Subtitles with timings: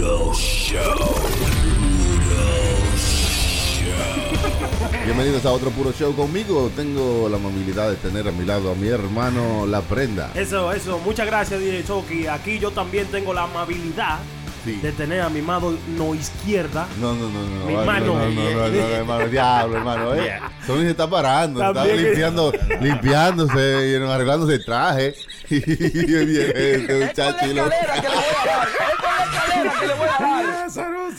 [0.00, 1.14] Puro Show.
[5.04, 6.70] Bienvenidos a otro puro show conmigo.
[6.74, 10.30] Tengo la amabilidad de tener a mi lado a mi hermano La Prenda.
[10.34, 10.98] Eso, eso.
[11.00, 12.26] Muchas gracias, DJ Chucky.
[12.28, 14.20] Aquí yo también tengo la amabilidad
[14.64, 14.76] Sí.
[14.82, 16.86] de tener a mi mano no izquierda.
[17.00, 17.66] No, no, no, no.
[17.66, 18.06] Mi vale, mano.
[18.06, 19.28] No, no, no, no, no, hermano.
[19.28, 20.14] Diablo, hermano.
[20.14, 20.38] Eh.
[20.66, 21.60] Sony se está parando.
[21.60, 25.14] Está También limpiando, limpiándose y arreglándose el traje.
[25.50, 27.64] Y viene este muchacho y lo-
[29.68, 30.29] que le voy a dar.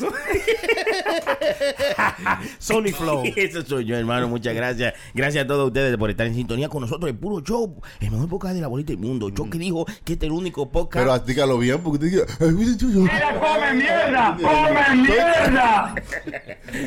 [2.60, 3.24] Sony Flow.
[3.36, 4.28] Eso soy yo, hermano.
[4.28, 4.94] Muchas gracias.
[5.14, 7.10] Gracias a todos ustedes por estar en sintonía con nosotros.
[7.10, 7.82] El puro show.
[8.00, 9.30] El mejor podcast de la bolita del mundo.
[9.30, 11.06] Yo que dijo que este es el único podcast.
[11.06, 12.38] Pero dígalo bien porque usted dice.
[12.40, 13.00] "Ay, mire, chucho".
[13.00, 14.38] ¡Come mierda!
[14.42, 15.84] ¡Come mierda!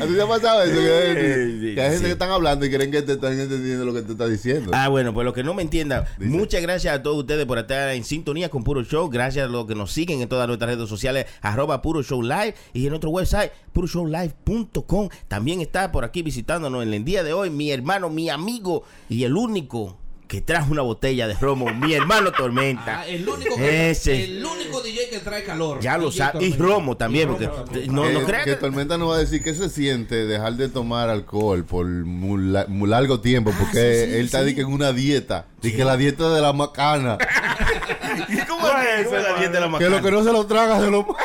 [0.01, 0.75] ¿A ti te ha pasado eso?
[0.75, 2.03] Que, hay gente sí.
[2.05, 4.71] que están hablando y creen que te están entendiendo lo que te está diciendo.
[4.73, 6.31] Ah, bueno, pues lo que no me entiendan, Dice.
[6.31, 9.09] muchas gracias a todos ustedes por estar en sintonía con Puro Show.
[9.09, 12.55] Gracias a los que nos siguen en todas nuestras redes sociales, arroba Puro Show Live
[12.73, 15.09] y en nuestro website, puroshowlive.com.
[15.27, 19.23] También está por aquí visitándonos en el día de hoy mi hermano, mi amigo y
[19.23, 19.97] el único
[20.27, 23.01] que trajo una botella de romo, mi hermano Tormenta.
[23.01, 24.23] Ah, el único que Ese.
[24.23, 25.79] el único DJ que trae calor.
[25.81, 26.43] Ya lo DJ sabe.
[26.45, 29.15] Y romo también, Y porque romo no, no que, crean que que- Tormenta nos va
[29.17, 33.51] a decir qué se siente dejar de tomar alcohol por muy, la- muy largo tiempo,
[33.59, 34.55] porque Ah, sí, sí, él está sí.
[34.55, 37.19] que en una dieta, y que la dieta de la macana,
[38.47, 40.01] ¿Cómo es ¿Cómo es la dieta de la que lo macana?
[40.01, 41.05] que no se lo traga se lo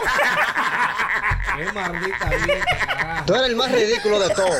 [1.57, 3.25] Qué maldita dieta, carajo.
[3.27, 4.57] Tú eres el más ridículo de todos,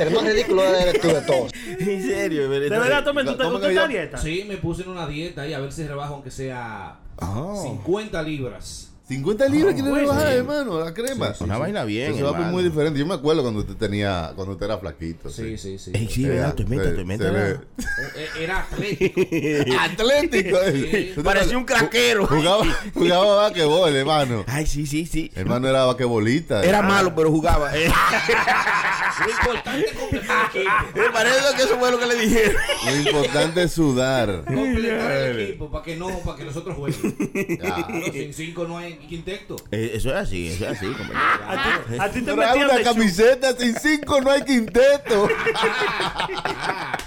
[0.00, 1.52] el más ridículo eres tú de todos.
[1.66, 4.18] En serio, De verdad, Tormenta, ¿tú te- ¿Cómo tú que estás yo- dieta?
[4.18, 7.54] Sí, me puse en una dieta ahí a ver si rebajo aunque sea Ah.
[7.62, 8.90] 50 libras.
[9.08, 10.36] 50 libras quiere pues, rebajar, sí.
[10.36, 11.32] hermano, la crema.
[11.40, 12.98] Una vaina bien, Eso va muy diferente.
[12.98, 15.30] Yo me acuerdo cuando usted tenía, cuando usted era flaquito.
[15.30, 15.92] Sí, sí, sí.
[15.94, 16.54] Ey, sí, Eh, ¿verdad?
[16.54, 16.84] Tormenta.
[17.24, 17.60] se ¿verdad?
[17.60, 17.84] ve-
[18.16, 19.20] Eh, Era atlético.
[19.80, 20.58] Atlético.
[20.70, 21.06] Sí.
[21.10, 22.26] Usted Parecía un craquero.
[22.26, 24.44] Jugaba, jugaba basquetbol, hermano.
[24.46, 25.32] Ay, sí, sí, sí.
[25.34, 26.62] Hermano era basquetbolista.
[26.62, 27.70] Era malo, pero jugaba.
[29.24, 30.74] Lo importante es completar el equipo.
[30.94, 32.56] Me parece que eso fue lo que le dijeron.
[32.86, 34.44] Lo importante es sudar.
[34.44, 37.16] Completar el equipo para que no, para que nosotros jueguen.
[37.58, 37.74] Ya.
[37.74, 39.56] Claro, sin cinco no hay quinteto.
[39.70, 40.86] Eh, eso es así, eso es así.
[40.86, 41.18] compañero.
[41.46, 44.42] A ti, a ti te Trae metían una de chu- camiseta sin cinco, no hay
[44.42, 45.28] quinteto.
[45.54, 46.98] Ah,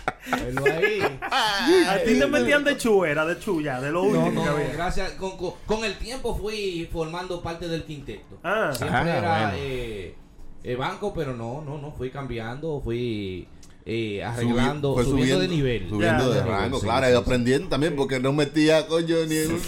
[0.45, 1.01] velo ahí.
[1.87, 4.55] A ti te metían de chuera, de chulla, de lo No, último no, que no,
[4.55, 4.73] había.
[4.73, 5.11] gracias.
[5.13, 8.39] Con, con, con el tiempo fui formando parte del quinteto.
[8.43, 9.53] Ah, Siempre Ah, era bueno.
[9.57, 10.15] eh,
[10.63, 11.91] eh, banco, pero no, no, no.
[11.91, 13.47] Fui cambiando, fui
[13.85, 15.89] eh, arreglando, subiendo, de nivel.
[15.89, 16.57] Subiendo Ya, de ya.
[16.57, 17.21] rango, Sí, claro, sí, y sí.
[17.21, 19.61] aprendiendo también porque no metía, coño, ni, un-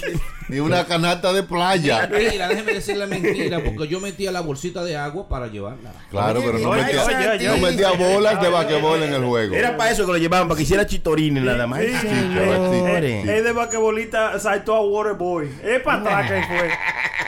[0.50, 2.08] ni una canasta de playa.
[2.12, 5.94] Mentira, déjeme decirle mentira, porque yo metía la bolsita de agua para llevarla.
[6.12, 7.62] Claro, pero no metía, oye, oye, no oye.
[7.62, 9.56] metía bolas de basquetbol en el juego.
[9.56, 11.82] Era para eso que lo llevaban, para que hiciera chitorines nada más.
[11.82, 15.48] Es de basquetbolista, saltó a Waterboy.
[15.64, 16.70] Es para atrás que fue.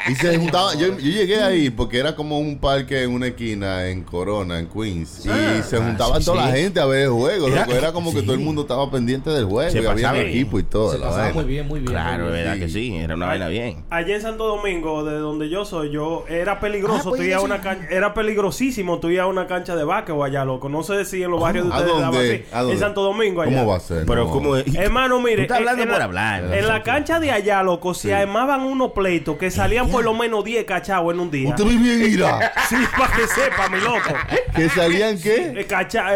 [0.07, 3.87] Y se juntaba, yo, yo llegué ahí porque era como un parque en una esquina
[3.87, 5.25] en Corona, en Queens.
[5.25, 6.61] Y se juntaban sí, toda la sí.
[6.79, 7.47] A ver el juego.
[7.47, 7.73] Era- loco.
[7.73, 8.25] Era, como que sí.
[8.25, 9.69] todo el mundo estaba pendiente del juego.
[9.71, 10.91] Se y había un equipo y todo.
[10.91, 11.35] Se la pasaba vaina.
[11.35, 11.91] muy bien, muy bien.
[11.91, 12.59] Claro, es verdad Sí.
[12.59, 13.85] que sí, era una vaina bien.
[13.89, 16.99] Allá en Santo Domingo, de donde yo soy, yo era peligroso.
[16.99, 18.99] Ah, pues tú ibas a una cancha, era peligrosísimo.
[18.99, 20.69] Tú ibas a una cancha de básquetbol allá, loco.
[20.69, 22.33] No sé si en los barrios de ¿A ustedes daba dónde?
[22.35, 22.43] así.
[22.51, 22.73] ¿A dónde?
[22.73, 23.57] En Santo Domingo, allá.
[23.57, 24.05] ¿Cómo va a ser?
[24.05, 24.31] Pero No.
[24.31, 25.35] como Hermano, mire.
[25.37, 26.53] Tú estás en- hablando en por la- hablar.
[26.55, 30.43] En la cancha de allá, loco, se armaban unos pleitos que salían por lo menos
[30.43, 31.49] 10 cachados en un día.
[31.49, 32.53] Usted vivía en Ira.
[32.69, 34.09] Sí, para que sepa, mi loco.
[34.55, 35.53] que salían qué?
[35.59, 36.13] Eh, cacha-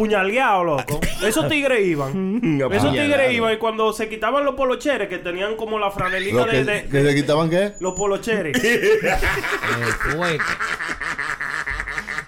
[0.00, 1.00] eh, apuñaleado, loco.
[1.26, 2.60] Esos tigres iban.
[2.72, 6.44] Esos tigres iban y cuando se quitaban los polocheres que tenían como la franelita Lo
[6.46, 7.72] de, que, de- que se quitaban qué?
[7.80, 8.56] los polocheres.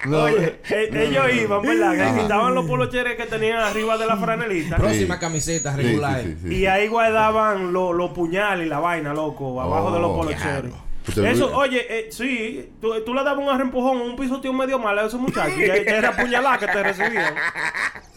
[0.04, 0.24] No.
[0.24, 1.92] Oye, eh, ellos iban, ¿verdad?
[1.92, 4.76] Que se quitaban los polocheres que tenían arriba de la franelita.
[4.76, 5.20] Próxima Sí.
[5.20, 6.22] camiseta regular.
[6.22, 6.54] sí, sí, sí.
[6.56, 10.72] Y ahí guardaban los los puñales y la vaina, loco, abajo de los Oh, polocheres.
[11.08, 14.98] Usted Eso, oye, eh, sí, tú, tú le dabas un arrempujón, un pisoteo medio mal
[14.98, 15.58] a esos muchachos.
[15.58, 17.34] Y ya, ya era puñalada que te recibían.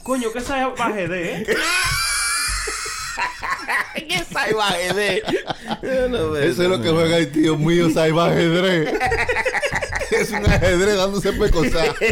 [0.04, 1.46] Coño, que esa es bajede, ¿eh?
[3.96, 5.24] ¿Qué salvaje de?
[6.50, 8.94] Eso es lo que juega el tío mío, Saiba ajedrez.
[10.20, 11.96] es un ajedrez dándose pecosar.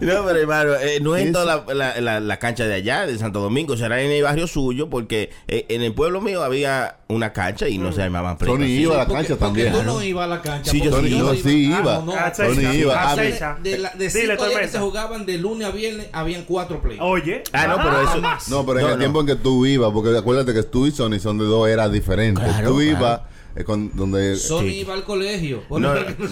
[0.00, 3.06] No, pero hermano, eh, no es Eso- toda la, la, la- la cancha de allá,
[3.06, 6.96] de Santo Domingo, será en el barrio suyo, porque eh, en el pueblo mío había
[7.08, 9.72] una cancha y no se armaban pleitos Tony iba a la cancha porque también.
[9.72, 10.02] tú ¿no?
[10.02, 10.70] ibas a la cancha.
[10.70, 11.34] Sí, yo sí iba.
[11.36, 12.32] Sí, Ah, iba.
[12.32, 12.94] Tony iba.
[13.02, 13.58] Ah, acecha.
[13.62, 16.80] De, la- de Dile, cinco días que se jugaban de lunes a viernes, habían cuatro
[16.80, 17.00] plays.
[17.00, 17.42] Oye.
[17.52, 18.20] Ah, no, pero eso.
[18.20, 18.48] más.
[18.48, 19.00] No, pero en No, el no.
[19.00, 21.90] tiempo en que tú ibas, porque acuérdate que tú y Sony son de dos eras
[21.92, 22.42] diferentes.
[22.44, 22.90] Claro, tú claro.
[22.90, 23.20] ibas
[23.56, 24.36] eh, con, donde...
[24.36, 24.66] Sony Sí.
[24.80, 25.62] iba al colegio.
[25.70, 25.78] No,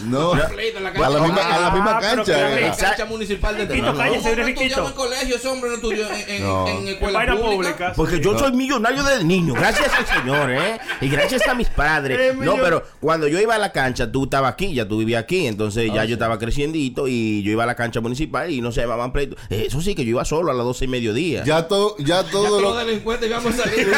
[0.06, 0.34] no.
[0.36, 1.20] la play de la A la cancha.
[1.22, 2.54] misma, a la misma Ah, pero cancha.
[2.54, 4.86] que- La cancha municipal de Riquito, cállese, hombre Riquito.
[4.86, 6.69] en colegio, ese hombre no estudió en, en, No.
[6.69, 7.42] en En escuela pública.
[7.52, 7.92] pública.
[7.96, 10.78] Porque yo soy millonario de niño, gracias al Señor, ¿eh?
[11.00, 12.36] Y gracias a mis padres.
[12.36, 15.46] No, pero cuando yo iba a la cancha, tú estabas aquí, ya tú vivías aquí,
[15.46, 18.80] entonces ya yo estaba creciendito y yo iba a la cancha municipal y no se
[18.80, 19.36] llamaban pleito.
[19.50, 21.44] Eso sí, que yo iba solo a las 12 y mediodía.
[21.44, 23.88] Ya, todo ya Ya todo todos lo los delincuentes íbamos a salir.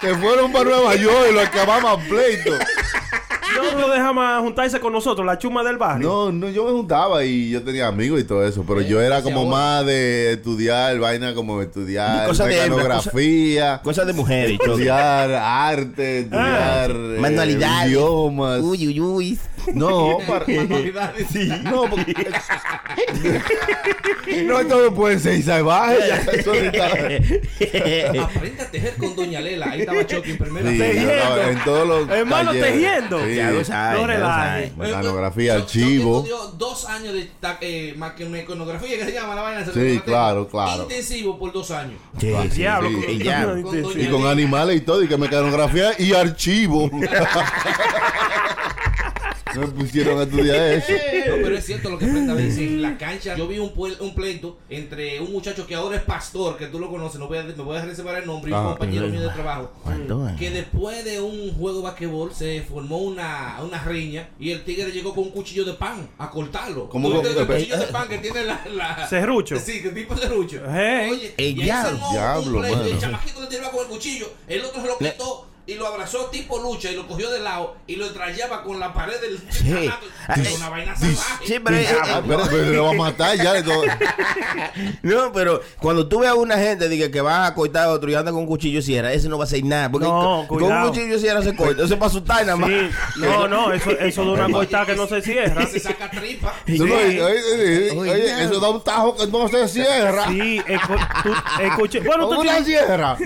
[0.00, 2.52] que fueron para Nueva York y lo acababan pleito.
[3.56, 6.08] No lo dejaban juntarse con nosotros, la chuma del barrio.
[6.08, 9.00] No, no, yo me juntaba y yo tenía amigos y todo eso, pero Eh, yo
[9.02, 9.50] era como ahora.
[9.50, 17.16] más de estudiar vaina como estudiar Cosa mecanografía, Cosas de mujeres, estudiar arte, estudiar eh,
[17.20, 17.88] Manualidades.
[17.90, 18.60] idiomas.
[18.62, 19.38] Uy, uy, uy.
[19.74, 21.30] No, para, Manualidades.
[21.64, 22.14] no, porque
[24.44, 25.98] no todo puede ser salvaje.
[26.08, 26.86] ya eso está-
[28.24, 29.70] Aprende a tejer con Doña Lela.
[29.70, 30.78] Ahí estaba Chucky en primera Sí.
[30.78, 31.12] Tejiendo.
[31.12, 32.72] estaba en todos los Hermano, talleres.
[32.74, 33.24] tejiendo.
[33.26, 33.34] Sí.
[33.36, 34.76] Ya lo sabes, No relajes.
[34.76, 36.16] Mecanografía, Chucky archivo.
[36.18, 37.28] estudió dos años de
[37.62, 37.94] eh,
[38.28, 39.64] mecanografía, que se llama la vaina.
[39.72, 40.82] Sí, claro, claro.
[40.82, 42.00] Intensivo por dos años.
[42.18, 42.94] Sí, sí, Diablo, sí.
[42.94, 43.44] con- Y ya.
[43.44, 46.90] con- Y con animales y todo, y que mecanografía y archivo.
[49.58, 50.92] Me pusieron a estudiar eso.
[50.92, 52.64] No, pero es cierto lo que Prenda dice.
[52.66, 56.02] En la cancha yo vi un, puel- un pleito entre un muchacho que ahora es
[56.02, 58.54] pastor, que tú lo conoces, no voy a, me voy a reservar el nombre, y
[58.54, 58.68] un Ajá.
[58.70, 59.72] compañero mío de trabajo.
[59.82, 60.36] ¿Cuánto, eh?
[60.38, 64.90] Que después de un juego de basquetbol se formó una, una riña y el tigre
[64.92, 66.88] llegó con un cuchillo de pan a cortarlo.
[66.88, 68.64] ¿Cómo ¿Tú viste con- el cuchillo de pan que tiene la...
[68.74, 69.58] la Serrucho.
[69.58, 70.62] Sí, que tipo serrucho.
[70.70, 71.10] Hey.
[71.12, 72.00] Oye, El diablo.
[72.12, 75.86] Diablo, el chamaquito le tiraba con el cuchillo, el otro se lo quitó y lo
[75.86, 79.38] abrazó tipo lucha y lo cogió de lado y lo trayaba con la pared del
[79.50, 79.70] Sí.
[79.70, 80.06] campeonato.
[80.28, 81.46] Era una vaina salvaje.
[81.46, 83.52] Sí, pero, eh, Ah, pero, pero lo va a matar ya.
[83.52, 83.82] de todo.
[85.02, 88.10] No, pero cuando tú ves a una gente diga que va a cortar a otro
[88.10, 89.90] y anda con un cuchillo sierra, ese no va a hacer nada.
[89.90, 91.82] Porque No, con, con un cuchillo sierra se corta.
[91.84, 92.70] Eso es para asustar nada más.
[92.70, 92.90] Sí.
[93.18, 95.66] No, no, eso, eso de una cortada que no se cierra.
[95.66, 96.54] se saca tripa.
[96.66, 98.42] No, no, oye, oye, oye, Oye, oye, ya.
[98.42, 100.26] eso da un tajo que no se cierra.
[100.28, 100.62] Sí,
[101.62, 102.00] escuché.
[102.00, 102.64] Bueno, tú Una tienes.
[102.66, 103.16] sierra.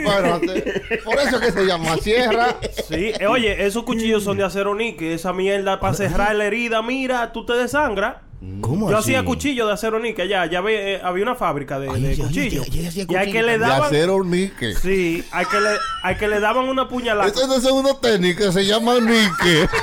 [1.04, 2.33] Por eso que se llama sierra.
[2.88, 5.12] Sí, eh, oye, esos cuchillos son de acero níquel.
[5.12, 8.16] Esa mierda para cerrar la herida, mira, tú te desangras.
[8.60, 9.14] ¿Cómo Yo así?
[9.14, 10.44] hacía cuchillo de acero níquel allá.
[10.50, 11.86] Ya ve, eh, había una fábrica de,
[12.16, 12.68] cuchillos.
[12.68, 13.82] Y hay que le De daban.
[13.84, 14.76] acero níquel.
[14.76, 15.70] Sí, hay que le,
[16.02, 17.26] hay que le daban una puñalada.
[17.26, 19.68] Esto no es una técnica, se llama níquel.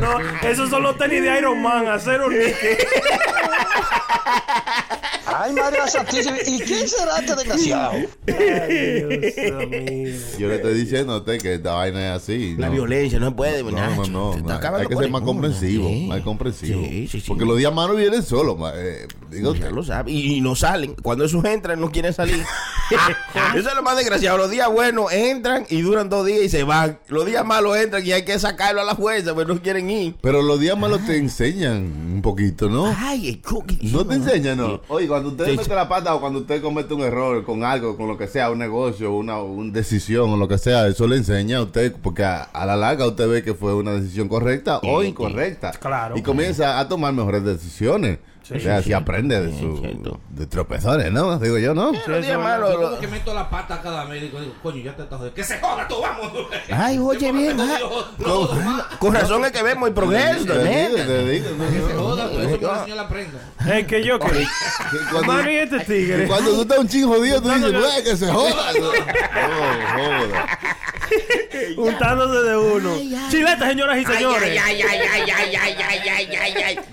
[0.00, 2.78] No, esos son los tenis de Iron Man, acero níquel.
[5.36, 6.36] Ay, María Santísima.
[6.46, 7.92] ¿Y quién será este desgraciado?
[7.92, 10.18] Ay, Dios mío.
[10.38, 12.54] Yo le estoy diciendo a usted que esta vaina es así.
[12.58, 12.72] La ¿no?
[12.74, 13.62] violencia no se puede.
[13.62, 14.06] No, Nacho.
[14.10, 14.76] no, no.
[14.76, 15.88] Hay que ser más comprensivo.
[15.88, 16.06] Sí.
[16.08, 16.80] Más comprensivo.
[16.84, 17.26] Sí, sí, sí.
[17.28, 18.56] Porque los días malos vienen solos.
[18.76, 19.70] eh, diga Ya usted.
[19.70, 20.10] lo sabe.
[20.12, 20.94] Y, y no salen.
[21.02, 22.42] Cuando esos entran, no quieren salir.
[23.54, 24.36] Eso es lo más desgraciado.
[24.38, 26.98] Los días buenos entran y duran dos días y se van.
[27.08, 30.14] Los días malos entran y hay que sacarlo a la fuerza, pues no quieren ir.
[30.20, 31.76] Pero los días malos te enseñan
[32.14, 32.94] un poquito, ¿no?
[32.98, 33.78] Ay, el Chucky.
[33.90, 34.80] No te enseñan, ¿no?
[34.88, 35.56] Oye, cuando usted Sí.
[35.56, 38.50] mete la pata o cuando usted comete un error con algo, con lo que sea,
[38.50, 42.24] un negocio, una, una decisión o lo que sea, eso le enseña a usted, porque
[42.24, 45.72] a, a la larga usted ve que fue una decisión correcta o Sí, incorrecta.
[45.72, 46.16] Claro.
[46.16, 48.18] Y comienza a tomar mejores decisiones.
[48.50, 51.38] O sea, así aprende de Sí, sus de tropezones, ¿no?
[51.38, 51.92] Digo yo, ¿no?
[52.06, 52.72] Los días malos.
[52.72, 55.18] Yo como que meto la pata a cada médico y digo, coño, ya te estás
[55.18, 55.34] jodiendo.
[55.34, 56.32] ¡Que se joda tú, vamos!
[56.70, 57.58] Ay, oye, bien.
[57.60, 57.78] Ah,
[58.18, 60.44] no, Con razón es que vemos el progreso.
[60.46, 63.38] No, Que se joda, por eso enseñó la prenda.
[63.74, 64.26] Es que yo que.
[64.30, 64.46] Que
[65.10, 66.26] cuando, Mano, y este tigre.
[66.26, 67.72] cuando tú estás un chingo jodido, tú dices.
[67.72, 68.72] "Güey, que se joda.
[69.94, 70.48] Joda.
[71.76, 72.96] Juntándose de uno.
[73.30, 74.60] Chileta, señoras y señores.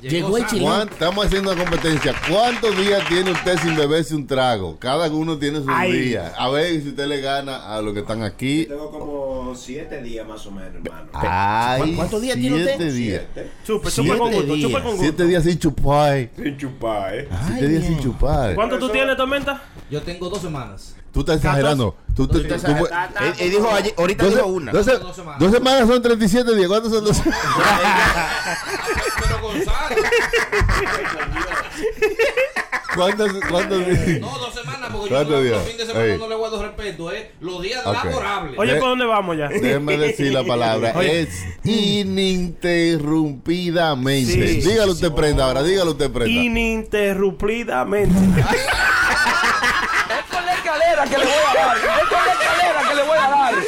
[0.01, 0.45] Llegó el.
[0.45, 2.13] ¿Cuán- Estamos haciendo una competencia.
[2.29, 4.77] ¿Cuántos días tiene usted sin beberse un trago?
[4.79, 5.91] Cada uno tiene sus Ay.
[5.91, 6.31] días.
[6.37, 8.65] A ver si usted le gana a los que están aquí.
[8.65, 11.09] Tengo como siete días más o menos, hermano.
[11.13, 12.75] Ay, ¿Cu- cuántos días tiene usted?
[12.77, 13.21] siete días.
[13.33, 13.51] Siete.
[13.65, 14.61] Chupe, Siete con gusto, días.
[14.69, 15.01] chupe con gusto.
[15.03, 16.29] Siete días sin chupar.
[16.35, 17.29] Sin chupar, ¿eh?
[17.47, 18.55] Siete días sin chupar.
[18.55, 19.61] ¿Cuánto tú tienes, Tormenta?
[19.89, 20.95] Yo tengo dos semanas.
[21.11, 21.93] Tú estás exagerando.
[22.15, 22.71] Tú, tú, tú- tú-
[23.21, 24.71] Él, él dijo ayer, ahorita dijo una.
[24.71, 25.39] Dos semanas.
[25.39, 26.67] dos semanas son 37 días.
[26.69, 27.21] ¿Cuántos son dos?
[27.21, 27.35] Pero
[29.41, 29.95] Gonzalo.
[32.95, 33.31] ¿Cuántos?
[33.49, 34.19] cuántos días?
[34.19, 35.61] No, dos semanas, porque yo ¿Cuántos los días?
[35.63, 36.17] fines de semana Ey.
[36.19, 37.31] no le guardo respeto, ¿eh?
[37.39, 37.93] Los días Ok.
[38.03, 38.59] laborables.
[38.59, 39.47] Oye, De- ¿por dónde vamos ya?
[39.47, 40.91] Déjeme decir la palabra.
[40.95, 41.21] Oye.
[41.21, 41.29] Es
[41.63, 44.61] ininterrumpidamente.
[44.61, 44.69] Sí.
[44.69, 45.63] Dígalo usted, prenda ahora.
[45.63, 46.29] Dígalo usted, prenda.
[46.29, 48.13] Ininterrumpidamente.
[50.11, 51.77] Es con la escalera que le voy a dar.
[51.77, 53.53] Es con la escalera que le voy a dar.
[53.53, 53.63] Ok,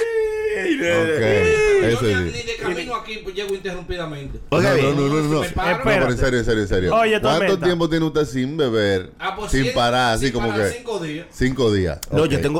[1.81, 2.31] Yo ni, sí.
[2.33, 2.43] ni
[2.75, 4.39] camino aquí pues, llego interrumpidamente.
[4.49, 5.47] Oiga no, no, no, no, no.
[5.83, 6.95] Pero en serio, en serio, en serio.
[6.95, 9.11] Oye, ¿Cuánto tiempo tiene usted sin beber?
[9.19, 10.69] Ah, pues, sin parar, así como que.
[10.69, 11.27] Cinco días.
[11.31, 11.99] Cinco días.
[12.11, 12.59] No, yo tengo-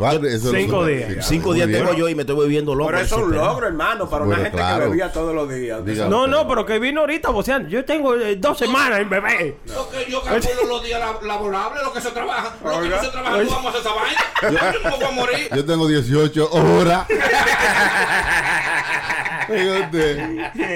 [0.52, 1.26] cinco días.
[1.28, 2.92] Cinco días tengo yo y me estoy volviendo loco.
[2.92, 5.82] Pero eso es un logro, hermano, para una gente que bebía todos los días.
[6.10, 7.70] No, no, pero que vino ahorita voceando.
[7.70, 9.58] Yo tengo eh, dos semanas en bebé.
[9.68, 12.56] Lo que yo calculo los días lab- laborables, lo que se trabaja.
[12.64, 14.74] Lo que no se trabaja, no vamos a hacer esa vaina.
[14.74, 15.50] Yo no me voy a morir.
[15.56, 17.06] Yo tengo 18 horas.
[19.50, 20.18] Oiga usted.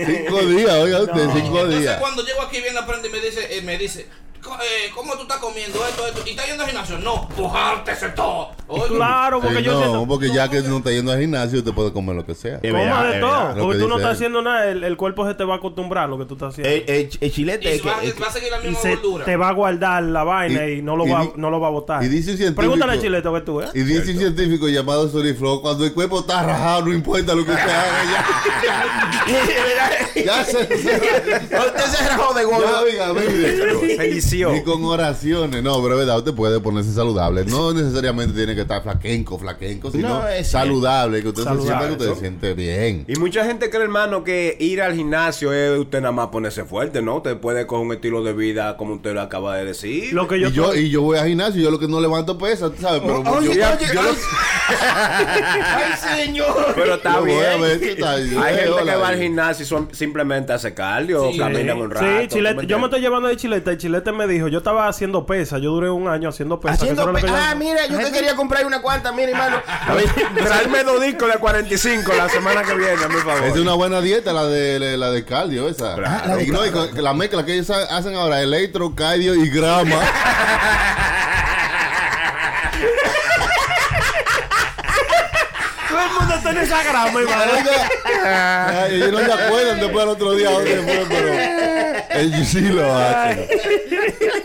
[0.06, 1.98] Cinco días, oiga usted, cinco Entonces días.
[2.00, 5.14] cuando llego aquí viene a aprender y me dice, eh, me dice, "Co- eh, ¿cómo
[5.16, 6.22] tú estás comiendo esto, esto?
[6.26, 6.98] ¿Y estás yendo al gimnasio?
[7.00, 8.50] No, pujártese todo.
[8.90, 10.08] Claro, porque Sí, yo no, siento.
[10.08, 12.60] porque ya que no está yendo al gimnasio, usted puede comer lo que sea.
[12.60, 13.56] Coma de es todo.
[13.60, 14.16] Porque que tú no estás él.
[14.16, 16.50] haciendo nada, el, el cuerpo se te va a acostumbrar a lo que tú estás
[16.50, 16.70] haciendo.
[16.74, 18.68] El, el- el chilete y es que, va, es que- va a seguir la y
[18.70, 19.26] misma gordura.
[19.26, 21.60] te va a guardar la vaina y, Y- no lo y va di- no lo
[21.60, 22.04] va a botar.
[22.04, 23.68] y dice un científico- Pregúntale al chileto que tú, ¿eh?
[23.74, 27.54] Y dice un científico llamado Soliflow, cuando el cuerpo está rajado, no importa lo que
[27.54, 28.26] se haga, ya,
[30.26, 30.96] ya se, se-
[31.58, 33.22] Usted se rajó de ya, gordo.
[33.22, 34.08] mire.
[34.38, 34.52] Se lició.
[34.52, 37.46] Ni con oraciones, no, pero verdad, usted puede ponerse saludable.
[37.46, 41.68] No necesariamente tiene que estar flaquenco, flaquenco, sino No, es saludable, que usted se Saludable,
[41.78, 43.06] sienta que usted se siente bien.
[43.08, 47.02] Y mucha gente cree, hermano, que ir al gimnasio es usted nada más ponerse fuerte,
[47.02, 47.18] ¿no?
[47.18, 50.14] Usted puede coger un estilo de vida como usted lo acaba de decir.
[50.14, 52.38] Lo que yo, Y yo, y yo voy al gimnasio, yo lo que no levanto
[52.38, 53.02] pesa, tú ¿sabes?
[53.02, 54.10] Pero Oye, yo, oye, yo lo-
[54.70, 55.94] Ay,
[56.26, 56.74] señor.
[56.76, 57.62] Pero está bien.
[57.62, 58.36] ver está ahí.
[58.44, 61.38] Hay gente hola, que va al gimnasio y son- simplemente hace cardio, Sí.
[61.38, 62.06] caminan un rato.
[62.22, 64.58] Sí, Chilete, ¿tú me yo me estoy llevando de Chilete y Chilete me dijo, yo
[64.58, 66.74] estaba haciendo pesa, yo duré un año haciendo pesa.
[66.74, 69.62] Haciendo lo pe- que yo- ah, mira, yo que quería comprar una cuanta, mira, hermano.
[70.44, 73.44] Traerme dos discos de 45 la semana que viene, a mi favor.
[73.46, 75.96] Es una buena dieta la de la de cardio esa.
[75.96, 76.42] Claro.
[76.42, 80.02] Y no, y con- la mezcla que ellos ha- hacen ahora, electro, cardio y grama.
[85.90, 87.52] Todo el mundo está en esa grama, hermano.
[88.26, 91.34] Ay, ellos no se acuerdan después del otro día dónde fue, pero
[92.20, 93.48] ellos sí lo hacen.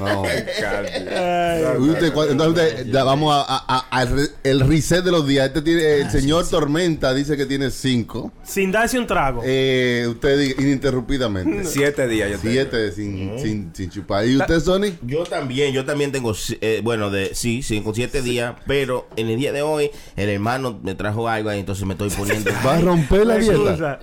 [0.01, 0.23] No.
[1.79, 5.47] Usted, entonces usted- ya vamos a, a- a- al re- el reset de los días.
[5.47, 8.33] Este tiene, el señor Tormenta dice que tiene cinco.
[8.43, 9.43] Sin darse un trago.
[9.45, 11.65] Eh, usted diga ininterrumpidamente.
[11.73, 12.53] Siete días yo tengo.
[12.53, 14.27] Siete sin, sin, sin chupar.
[14.27, 14.93] ¿Y usted, Sony?
[15.03, 19.29] Yo también, yo también tengo, eh, bueno, de sí, sí, con siete días, pero en
[19.29, 22.51] el día de hoy el hermano me trajo algo ahí, entonces me estoy poniendo.
[22.65, 24.01] ¿Va a romper la dieta?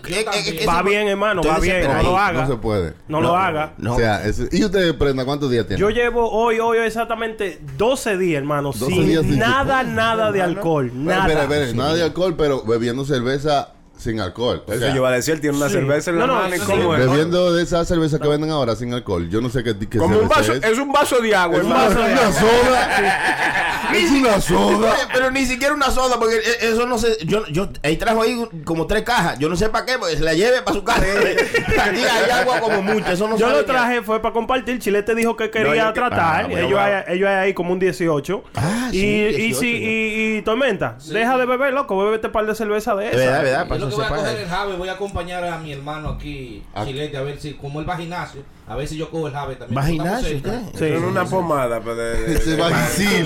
[0.67, 1.83] Va bien, hermano, va bien.
[1.83, 2.41] No lo haga.
[2.43, 2.93] No se puede.
[3.07, 3.73] No lo haga.
[3.77, 5.79] No, O sea, eso- ¿y usted, Prenda, cuántos días tiene?
[5.81, 9.85] Yo llevo hoy, hoy exactamente 12 días, hermano, 12 sin días sin nada, chupar.
[9.87, 10.85] nada de alcohol.
[10.87, 11.27] Espera, Nada.
[11.27, 14.63] espera, espera, nada de alcohol, pero bebiendo cerveza sin alcohol.
[14.65, 15.73] O sea, yo iba a decir, él tiene una Sí.
[15.73, 17.05] cerveza en la No, no, mano y sí, cómo es.
[17.05, 19.29] bebiendo de esa cerveza que venden ahora sin alcohol.
[19.29, 20.63] Yo no sé qué, qué Como un cerveza vaso, es.
[20.63, 21.91] es un vaso de agua, Es hermano.
[21.91, 23.93] una soda.
[23.93, 24.95] Es una soda.
[25.13, 26.41] Pero ni siquiera una soda, porque eh,
[26.71, 27.17] eso no sé.
[27.25, 29.37] Yo, yo ahí trajo ahí como tres cajas.
[29.39, 31.01] Yo no sé para qué, porque se la lleve para su casa.
[31.83, 33.05] Aquí hay agua como mucho.
[33.11, 34.79] Eso no Yo lo traje, fue para compartir.
[34.79, 36.45] Chilete dijo que quería yo que- tratar.
[36.45, 38.43] Ah, ellos, hay, ellos hay ahí como un 18.
[38.55, 39.87] Ah, y, sí, y, 18, sí, ya.
[39.87, 41.97] y, y Tormenta, deja de beber, loco.
[42.03, 43.41] Bébete un par de cerveza de Es esa.
[43.41, 43.67] verdad, verdad.
[43.89, 46.63] Que voy a coger el jave, voy a acompañar a mi hermano aquí.
[46.85, 49.33] Chilete, a ver si, como él va al gimnasio, a ver si yo cojo el
[49.33, 49.77] jave también.
[49.77, 50.49] ¿Va al Estamos gimnasio cerca.
[50.67, 50.71] usted?
[50.79, 50.91] Sí.
[50.91, 53.25] Tiene una pomada pues, de, de- Se de- va a decir.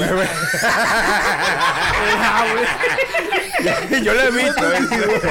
[4.04, 4.74] Yo lo he visto.
[4.74, 4.80] ¿eh?
[4.90, 5.22] Señor.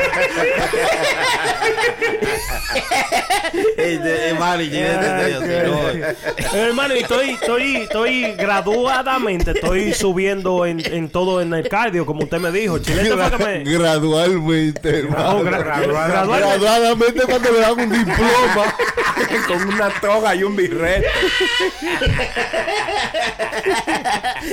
[6.54, 12.24] Hermano, y estoy, estoy, estoy graduadamente, estoy subiendo en, en todo en el cardio, como
[12.24, 12.78] usted me dijo.
[12.78, 13.64] Chilete que me...
[13.64, 15.22] Gradualmente, hermano.
[15.42, 16.40] No, gra- gradualmente.
[16.40, 18.74] Graduadamente cuando le dan un diploma.
[19.46, 21.06] Con una toga y un birrete.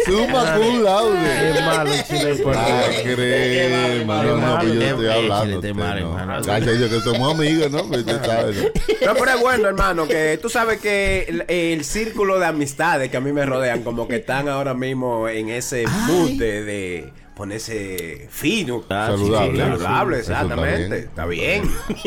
[0.05, 1.53] Suma cum laude.
[1.53, 2.43] Qué malo el chilete.
[2.55, 4.23] Ah, crema.
[4.23, 5.73] No, no, pues yo Qué estoy malo, hablando.
[5.73, 6.41] malo.
[6.43, 7.83] Gracias a Dios que somos amigos, ¿no?
[7.85, 9.07] Pues usted sabe, ¿no?
[9.13, 13.17] No, pero es bueno, hermano, que tú sabes que el, el círculo de amistades que
[13.17, 18.27] a mí me rodean, como que están ahora mismo en ese mood de, de ponerse
[18.29, 18.83] fino.
[18.89, 19.51] Ah, Saludable.
[19.53, 20.97] Sí, saludable, exactamente.
[20.99, 21.63] Está bien.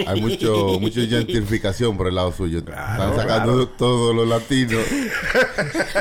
[0.06, 2.58] Hay mucho, mucha gentrificación por el lado suyo.
[2.58, 3.68] Están sacando claro.
[3.78, 4.82] todos los latinos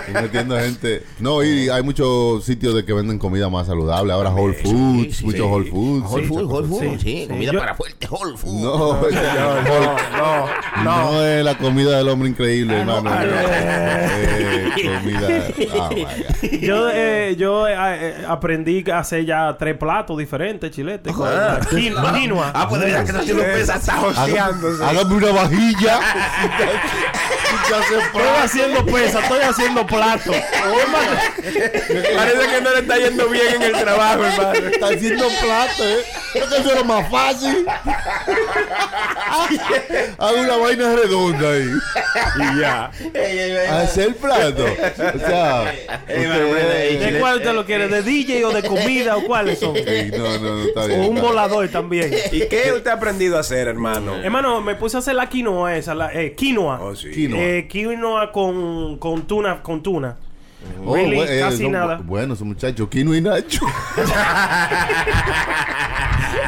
[0.10, 1.04] y metiendo gente.
[1.20, 4.12] No, y hay muchos sitios de que venden comida más saludable.
[4.12, 5.48] Ahora Whole Foods, sí, muchos sí.
[5.50, 6.12] Whole Foods.
[6.12, 8.52] Whole Food, Whole Food, Sí, comida Yo- para fuerte, Whole Food.
[8.62, 9.96] No, No,
[10.84, 13.10] no, no es la comida del hombre increíble, hermano.
[13.10, 13.32] ah, no.
[13.34, 14.70] Eh,
[15.00, 15.28] comida.
[15.82, 15.90] Ah.
[16.62, 21.12] Yo, eh, yo eh, eh, aprendí a hacer ya tres platos diferentes, chilete.
[21.12, 22.51] con quin- quinoa.
[22.54, 23.80] Ah, pues ya que haciendo pesas.
[23.80, 24.84] Está joseándose.
[24.84, 26.00] Hágame una vajilla.
[27.51, 30.32] Estoy haciendo pesa, estoy haciendo plato.
[32.16, 34.54] Parece que no le está yendo bien en el trabajo, hermano.
[34.68, 35.98] Está haciendo plato, ¿eh?
[36.34, 37.66] Creo que eso era más fácil.
[40.18, 41.70] Hago una vaina redonda ahí.
[42.38, 42.92] Y ya.
[43.82, 44.66] Hacer plato.
[44.66, 45.63] O sea,
[46.08, 47.88] ¿De cuál usted lo quiere?
[47.88, 49.75] ¿De DJ o de comida o cuáles son?
[49.75, 51.01] Ey, no, no, no, está bien.
[51.01, 52.12] O un volador también.
[52.32, 54.15] ¿Y qué usted ha aprendido a hacer, hermano?
[54.15, 56.82] Hermano, me puse a hacer la quinoa esa, la eh, quinoa.
[56.82, 57.12] Oh, sí.
[57.12, 57.39] Quinoa.
[57.39, 60.18] Eh, quinoa con, con tuna, con tuna.
[60.86, 62.00] Oh, Really, eh, casi son nada.
[62.00, 63.65] bu- Bueno, esos muchachos, Kino y Nacho.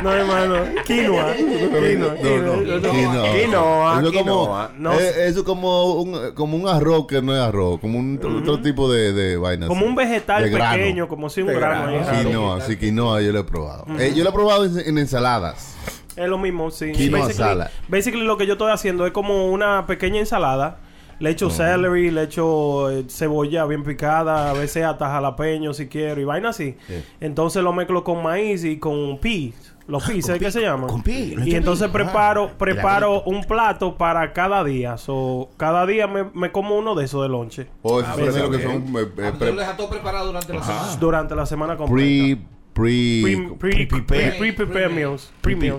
[0.01, 0.55] No, hermano,
[0.85, 1.33] quinoa.
[1.33, 2.15] Quinoa.
[2.21, 3.99] No, no, quinoa.
[3.99, 4.67] Eso es como.
[4.77, 4.93] No.
[4.99, 8.59] eh, eso es como un, como un arroz que no es arroz, como un otro
[8.61, 9.67] tipo de, de vaina.
[9.67, 10.73] Como así, un vegetal de grano.
[10.77, 11.93] pequeño, como si un De grano.
[11.93, 12.23] grano.
[12.23, 13.85] Quinoa, sí, quinoa yo lo he probado.
[13.99, 15.75] Eh, yo lo he probado en, en ensaladas.
[16.17, 16.91] Es lo mismo, sí.
[16.91, 20.79] Quinoa basically, basically lo que yo estoy haciendo es como una pequeña ensalada.
[21.23, 26.19] Le echo celery, le echo eh, cebolla bien picada, a veces hasta jalapeño si quiero
[26.19, 26.75] y vaina así.
[26.87, 27.03] Sí.
[27.21, 29.73] Entonces lo mezclo con maíz y con peas.
[29.87, 30.89] Los peas, ¿sabes qué se llaman?
[30.89, 32.07] con peas, Y entonces peas.
[32.07, 34.97] preparo Ah, preparo un plato para cada día.
[34.97, 37.67] So, cada día me, me como uno de esos de lonche.
[37.83, 38.93] O esos veces son los que también.
[38.93, 40.95] son eh, eh, Tú pre- lo dejas todo preparado durante la semana.
[40.99, 42.35] Durante la semana completa.
[42.41, 43.21] pre, pre,
[43.59, 45.31] Pre- pre- pre- pre-prepare meals.
[45.41, 45.73] Pre-made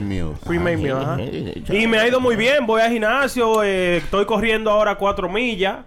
[0.00, 0.38] meals.
[0.40, 1.16] Pre-made meal, ajá.
[1.20, 5.28] eh, Y me ha ido muy bien, voy al gimnasio, eh, estoy corriendo ahora cuatro
[5.28, 5.78] millas.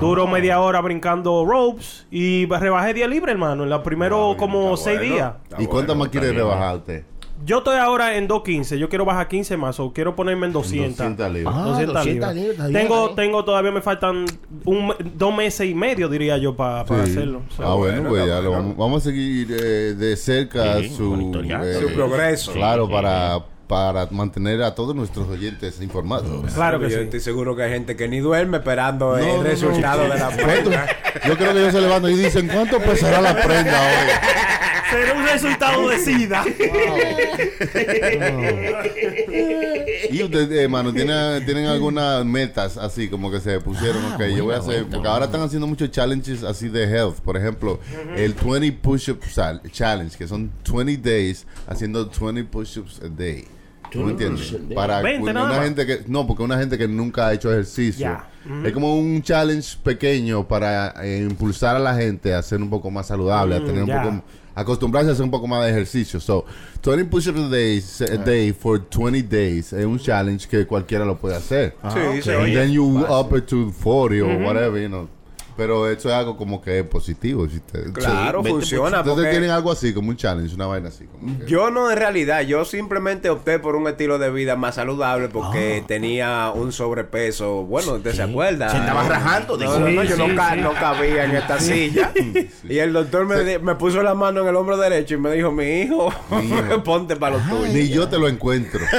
[0.00, 3.64] Duro media hora brincando ropes y rebajé 10 libras, hermano.
[3.64, 5.14] En los primeros como está 6 bueno.
[5.14, 5.32] días.
[5.58, 7.04] ¿Y cuántas más quiere rebajar usted?
[7.44, 8.78] Yo estoy ahora en 215.
[8.78, 10.96] Yo quiero bajar 15 más o quiero ponerme en 200.
[10.98, 11.54] 200 libras.
[11.56, 12.72] Ah, 200 200 libras.
[12.72, 13.16] tengo, bien.
[13.16, 14.26] tengo, todavía me faltan
[14.64, 16.94] un, dos meses y medio, diría yo, para Sí.
[16.94, 17.42] hacerlo.
[17.58, 21.66] Ah, bueno, pues ya lo vamos, vamos a seguir eh, de cerca Sí, su, monitoreando.
[21.66, 22.52] eh, Su progreso.
[22.52, 26.52] Claro, para, para mantener a todos nuestros oyentes informados.
[26.52, 27.04] Claro que yo sí.
[27.04, 30.12] estoy seguro que hay gente que ni duerme esperando No, el no, resultado no.
[30.12, 30.86] de la prueba.
[31.26, 34.10] Yo creo que ellos se levantan y dicen, ¿cuánto pesará la prenda hoy?
[34.90, 36.44] Será un resultado de SIDA.
[40.10, 44.02] Y ustedes, hermano, ¿tienen, ¿tienen algunas metas así como que se pusieron?
[44.04, 44.82] Ah, ok, yo voy a hacer.
[44.82, 47.20] buena, Porque ahora están haciendo muchos challenges así de health.
[47.20, 47.78] Por ejemplo,
[48.16, 53.44] el 20 push-up sal- challenge, que son 20 days haciendo 20 push-ups a day.
[53.90, 54.54] ¿Tú me entiendes?
[54.74, 56.02] Para 20 una, nada gente que.
[56.06, 58.18] No, porque una gente que nunca ha hecho ejercicio.
[58.64, 62.90] Es como un challenge pequeño para eh, impulsar a la gente a ser un poco
[62.90, 66.20] más saludable, a tener un poco acostumbrarse a hacer un poco más de ejercicio.
[66.20, 66.44] So,
[66.82, 67.82] 20 push-ups a day,
[68.12, 71.74] a day for 20 days es un challenge que cualquiera lo puede hacer.
[71.92, 72.54] Sí, se And oye.
[72.54, 75.08] then you up it to 40 or whatever, you know.
[75.56, 77.46] Pero eso es algo como que es positivo.
[77.48, 78.98] Si te- Claro, funciona.
[78.98, 81.04] Entonces porque tienen algo así, como un challenge, una vaina así.
[81.06, 84.76] Como que- Yo no en realidad, yo simplemente opté por un estilo de vida más
[84.76, 87.64] saludable porque tenía un sobrepeso.
[87.64, 88.68] Bueno, ¿usted se acuerda?
[88.70, 90.60] Se estaba rajando No, no, no, Sí, yo no, sí, ca- sí.
[90.60, 92.12] no cabía en esta silla.
[92.68, 95.50] Y el doctor me, me puso la mano en el hombro derecho y me dijo,
[95.52, 96.12] mi hijo,
[96.84, 97.72] ponte para lo tuyo.
[97.72, 98.80] Ni yo te lo encuentro.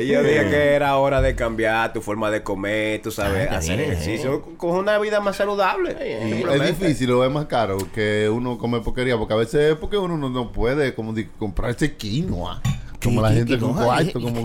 [0.00, 3.56] Y yo dije que era hora de cambiar tu forma de comer, tú sabes, Ah,
[3.58, 5.96] hacer bien, ejercicio con una vida más saludable.
[6.00, 9.96] es difícil o es más caro que uno come porquería, porque a veces es porque
[9.98, 12.60] uno no, no puede como di- comprarse quinoa.
[13.02, 14.44] Como la ¿Qué- gente con cuarto, como.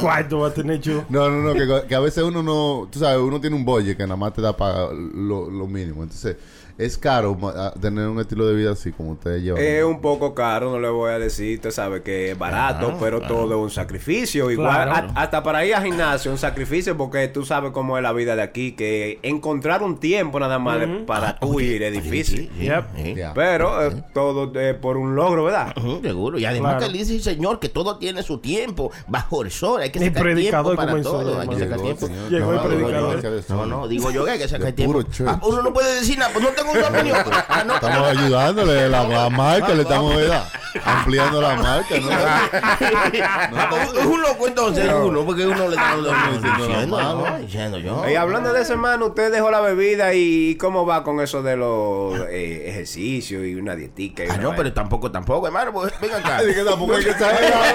[0.00, 1.04] ¿Cuánto va a tener yo?
[1.08, 3.96] No, no, no, que, que a veces uno no, tú sabes, uno tiene un bolle
[3.96, 6.02] que nada más te da para lo, lo mínimo.
[6.02, 6.36] Entonces,
[6.78, 7.36] es caro
[7.80, 9.62] tener un estilo de vida así como ustedes llevan.
[9.62, 12.98] Es un poco caro, no le voy a decir, usted sabe que es barato, Claro,
[13.00, 13.34] pero claro.
[13.34, 14.50] todo es un sacrificio.
[14.50, 15.08] Igual, Claro.
[15.14, 18.36] a- hasta para ir al gimnasio, un sacrificio, porque tú sabes cómo es la vida
[18.36, 22.50] de aquí, que encontrar un tiempo nada más de- para tú ir es difícil.
[22.58, 22.84] Sí, Yep.
[23.34, 25.74] Pero eh, todo es por un logro, ¿verdad?
[25.78, 26.38] Ujú, seguro.
[26.38, 26.92] Y además Claro.
[26.92, 29.80] que dice el Señor que todo tiene su tiempo bajo el sol.
[29.80, 31.40] Hay que sacar tiempo predicador para comenzó, todo.
[31.40, 32.06] Hay que sacar Llegó, tiempo.
[32.30, 33.22] Llegó el No, no, predicador.
[33.24, 35.00] no, no, No, no, digo yo que hay que sacar tiempo.
[35.26, 37.18] Ah, uno no puede decir nada, pues no tengo opinión.
[37.48, 37.74] Ah, no.
[37.74, 40.44] Estamos ayudándole la, la marca, le estamos ¿verdad?
[40.84, 42.08] ampliando la marca, ¿no?
[43.28, 45.76] Ah, es un loco entonces, es uno, porque uno le
[46.86, 48.08] no, diciendo yo.
[48.08, 51.56] Y hablando de eso, hermano, usted dejó la bebida y ¿cómo va con eso de
[51.56, 54.24] los eh, ejercicios y una dietica?
[54.24, 54.56] y Ah, una no, vaina?
[54.62, 56.36] pero tampoco, tampoco, hermano, pues venga acá.
[56.38, 57.74] Así que tampoco hay que exagerar.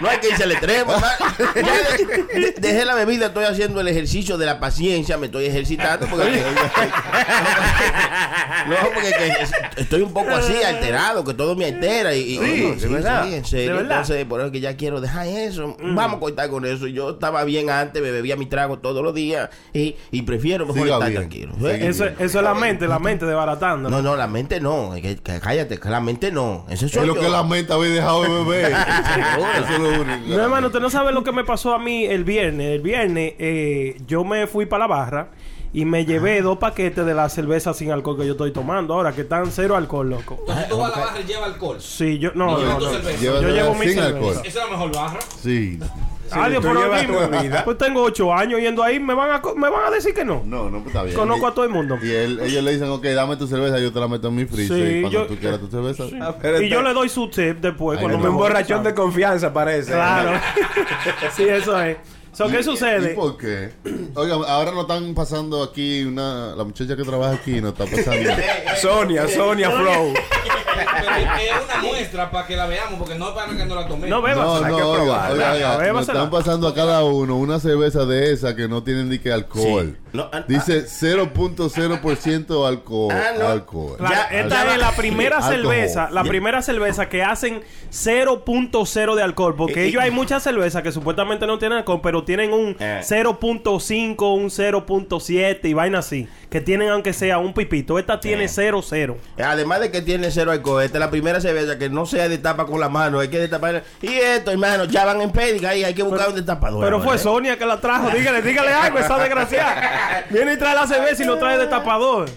[0.00, 1.16] no hay que irse al extremo, hermano.
[2.58, 6.42] Dejé la bebida, estoy haciendo el ejercicio de la paciencia, me estoy ejercitando porque
[8.68, 12.74] no, porque que estoy un poco así alterado, que todo me altera y, y- Sí,
[12.76, 13.32] y- de verdad.
[13.32, 13.70] en serio.
[13.70, 13.98] De verdad.
[14.00, 15.76] Entonces, por eso que ya quiero dejar eso.
[15.82, 16.86] Vamos a cortar con eso.
[16.86, 20.82] Yo estaba bien antes, me bebía mi trago todos los días y, y prefiero mejor
[20.82, 21.20] Siga estar bien.
[21.20, 21.52] tranquilo.
[21.68, 21.78] ¿eh?
[21.88, 23.88] Eso, eso es la mente, la mente desbaratando.
[23.90, 24.92] No, no, la mente no.
[25.00, 26.66] que- que cállate, que la mente no.
[26.68, 27.20] Eso soy Es lo yo.
[27.20, 28.72] que la mente había dejado de beber.
[29.58, 30.28] Eso es lo único.
[30.36, 32.70] No, hermano, usted no sabe lo que me pasó a mí el viernes.
[32.70, 35.28] El viernes eh, yo me fui para la barra
[35.72, 39.12] y me llevé dos paquetes de la cerveza sin alcohol que yo estoy tomando ahora,
[39.12, 40.36] que están cero alcohol, loco.
[40.40, 41.76] Entonces tú vas a la barra y lleva alcohol.
[41.80, 42.90] Sí, yo, no, no, tu no.
[42.90, 43.22] cerveza.
[43.22, 44.16] Yo llevo mi sin cerveza.
[44.16, 44.32] alcohol.
[44.44, 45.18] Esa es la mejor barra.
[45.42, 45.78] Sí.
[46.32, 47.64] Adiós, pero bebida.
[47.64, 50.42] Pues tengo ocho años yendo ahí, me van a, me van a decir que no.
[50.44, 51.16] No, no, pues está bien.
[51.16, 51.98] Conozco Y- a todo el mundo.
[52.00, 54.44] Y él- ellos le dicen, ok, dame tu cerveza, yo te la meto en mi
[54.44, 54.76] freezer.
[54.76, 56.04] Sí, y cuando yo- tú quieras tu cerveza.
[56.40, 58.24] Pero Y yo le doy su tip después Ay, cuando no.
[58.24, 58.84] me un borrachón ¿sabes?
[58.84, 59.90] de confianza parece.
[59.90, 60.30] Claro.
[61.36, 61.96] sí, eso es.
[62.32, 63.12] So, ¿Qué ¿Y- sucede?
[63.12, 63.70] ¿Y por qué?
[64.14, 66.54] Oiga, ahora nos están pasando aquí una...
[66.54, 68.30] La muchacha que trabaja aquí nos está pasando...
[68.80, 70.14] Sonia, Sonia Flow.
[70.80, 73.82] Pero es una muestra para que la veamos, porque no es para que no la
[73.86, 74.08] tomemos.
[74.08, 74.44] No bebas.
[74.46, 75.32] No, hay no, que oiga, probarla.
[75.34, 75.92] oiga, oiga, Bébasela.
[75.94, 79.32] nos están pasando a cada uno una cerveza de esa que no tienen ni que
[79.32, 79.96] alcohol.
[80.09, 80.09] Sí.
[80.12, 83.12] No, ah, Dice 0.0% alcohol.
[83.14, 83.46] Ah, no.
[83.48, 83.96] alcohol.
[84.00, 85.54] Ya, esta es la primera Alcohol.
[85.54, 90.06] cerveza, la primera cerveza que hacen 0.0 de alcohol, porque Eh, ellos eh.
[90.06, 93.00] hay muchas cervezas que supuestamente no tienen alcohol, pero tienen un Eh.
[93.02, 97.98] 0.5, un 0.7 y vaina así, que tienen aunque sea un pipito.
[97.98, 98.48] Esta tiene Eh.
[98.48, 99.16] 0.0.
[99.42, 102.38] Además de que tiene cero alcohol, esta es la primera cerveza que no sea de
[102.38, 103.84] tapa con la mano, hay que destapar.
[104.02, 106.84] Y esto, hermano, ya van en pédica y hay que buscar un destapador.
[106.84, 107.18] Pero fue ¿eh?
[107.18, 110.26] Sonia que la trajo, dígale, dígale algo, esa desgraciada.
[110.30, 112.28] Viene y trae la cerveza y no trae destapador.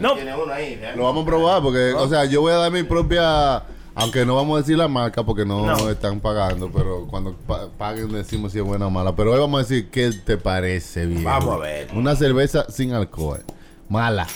[0.00, 0.14] No.
[0.14, 0.92] Tiene uno ahí, ¿eh?
[0.94, 3.62] Lo vamos a probar porque, o sea, yo voy a dar mi propia...
[3.96, 5.88] Aunque no vamos a decir la marca porque no, No.
[5.88, 9.14] están pagando, pero cuando pa- paguen decimos si es buena o mala.
[9.14, 11.22] Pero hoy vamos a decir qué te parece bien.
[11.22, 11.88] Vamos a ver.
[11.94, 13.40] Una cerveza sin alcohol.
[13.88, 14.26] Mala.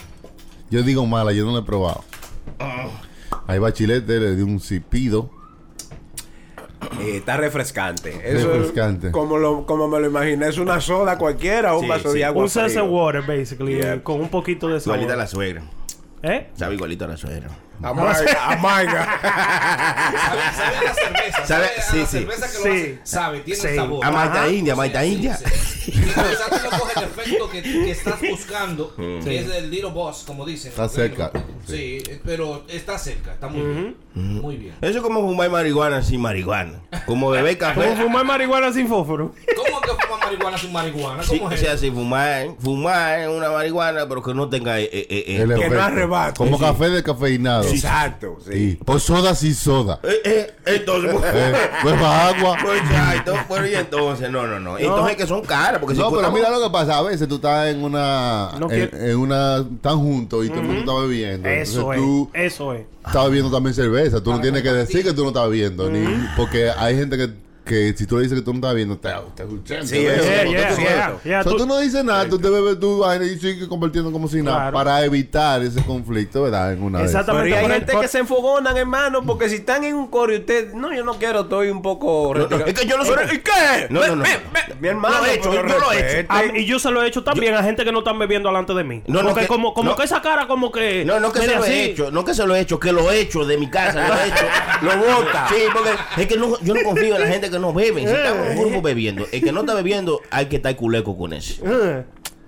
[0.70, 2.04] Yo digo mala, yo no la he probado.
[3.48, 5.30] Hay bachilete, le di un cipido.
[7.00, 8.20] Eh, está refrescante.
[8.24, 9.08] Eso Refrescante.
[9.08, 12.12] Es como, lo, como me lo imaginé, es una soda cualquiera o un Sí, vaso
[12.12, 12.18] sí.
[12.18, 12.42] de agua.
[12.44, 13.94] Un sense water, basically, Yeah.
[13.94, 14.98] eh, con un poquito de sabor.
[14.98, 15.62] Igualita a la suegra.
[16.22, 16.48] ¿Eh?
[16.54, 17.48] Sabe igualito a la suegra.
[17.82, 19.20] Amarga, amarga.
[19.20, 21.46] Sabe, sabe a la cerveza.
[21.46, 22.18] Sabe- Sabe, a sí, la sí.
[22.18, 22.58] cerveza que Sí.
[22.64, 22.98] lo hace.
[23.04, 23.76] Sabe, tiene Sí.
[23.76, 24.04] sabor.
[24.04, 24.48] A Maita.
[24.48, 25.36] India, Maita Sí, India.
[25.36, 25.44] sí.
[25.88, 29.90] Y quizás tú no coges el efecto que, que estás buscando, que es el little
[29.90, 30.70] boss, como dicen.
[30.70, 31.30] Está cerca.
[31.66, 33.96] Sí, pero está cerca, está muy bien.
[34.18, 34.74] Muy bien.
[34.80, 36.80] Eso es como fumar marihuana sin marihuana.
[37.06, 37.96] Como beber Como café.
[37.96, 39.32] fumar marihuana sin fósforo.
[39.56, 41.22] ¿Cómo que fuma marihuana sin marihuana?
[41.22, 41.82] Sí, ¿Cómo o es sea, eso?
[41.82, 45.80] si fumar, fumar una marihuana, pero que no tenga eh, eh, eh, El que no
[45.82, 46.36] arrebate.
[46.36, 46.64] Como Sí.
[46.64, 47.64] café descafeinado.
[47.68, 48.52] Exacto, sí.
[48.72, 48.78] Sí.
[48.86, 50.00] O soda sin soda.
[50.02, 51.52] eh, eh, entonces, pues, Eh,
[51.82, 52.56] pues para agua.
[52.64, 54.78] pues, exacto, pero y entonces, no, no, no.
[54.78, 56.98] Entonces que son caras, porque si No, pero cuesta- mira lo que pasa.
[56.98, 58.50] A veces tú estás en una.
[58.58, 59.58] No en, en una.
[59.58, 61.48] Están juntos y todo el mundo está bebiendo.
[61.48, 62.06] Eso Entonces es.
[62.06, 62.82] tú Eso es.
[63.08, 64.22] Estás bebiendo también cerveza.
[64.22, 65.90] Tú no tienes que decir que tú no estás bebiendo.
[65.90, 67.30] ni, porque hay gente que,
[67.68, 69.86] que si tú le dices que tú no estás bebiendo, te, te escuchan.
[69.86, 70.50] Sí, Yeah, te yeah, ven.
[70.50, 73.68] yeah, yeah, So, tú- tú no dices nada, tú te bebes tu vaina y sigues
[73.68, 74.56] convirtiendo como si nada.
[74.58, 74.72] Claro.
[74.78, 76.72] Para evitar ese conflicto, ¿verdad?
[76.72, 77.02] En una.
[77.02, 77.50] Exactamente.
[77.54, 80.38] Pero hay gente por- que se enfogonan, hermano, porque si están en un coro y
[80.38, 82.66] usted, no, yo no quiero, estoy un poco No, no, retirado.
[82.66, 83.86] es que yo no soy- ¿Y qué?
[83.90, 84.24] No, no, no.
[84.80, 86.26] Mi hermano, Lo he hecho, yo lo he hecho.
[86.30, 88.72] Ah, y yo se lo he hecho también a gente que no están bebiendo delante
[88.74, 89.02] de mí.
[89.06, 91.04] No, no, que- como, como que esa cara como que...
[91.04, 93.10] No, no que se lo he hecho, no que se lo he hecho, que lo
[93.10, 94.44] he hecho de mi casa, lo he hecho.
[94.82, 95.46] lo bota.
[95.48, 95.90] Sí, porque
[96.22, 98.00] es que yo no confío en la gente que no bebe.
[98.02, 101.16] Si estamos en un grupo bebiendo, el que no está bebiendo, hay que estar culeco
[101.16, 101.62] con eso.
[101.64, 102.04] Eh.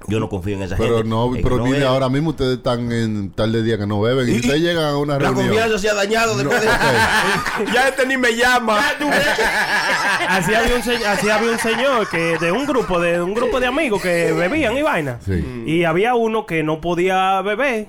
[0.08, 1.10] Yo no confío en esa Pero gente.
[1.10, 4.28] no, pero no mire, ahora mismo ustedes están en tal de día que no beben.
[4.28, 5.48] Y, Y- ustedes llegan a una La reunión.
[5.48, 6.66] confianza se ha dañado después de
[7.74, 8.80] Ya este ni me llama.
[10.28, 13.60] Así había, un se- así había un señor que de un grupo de un grupo
[13.60, 15.18] de amigos que bebían y vaina.
[15.24, 15.44] Sí.
[15.66, 17.86] Y había uno que no podía beber.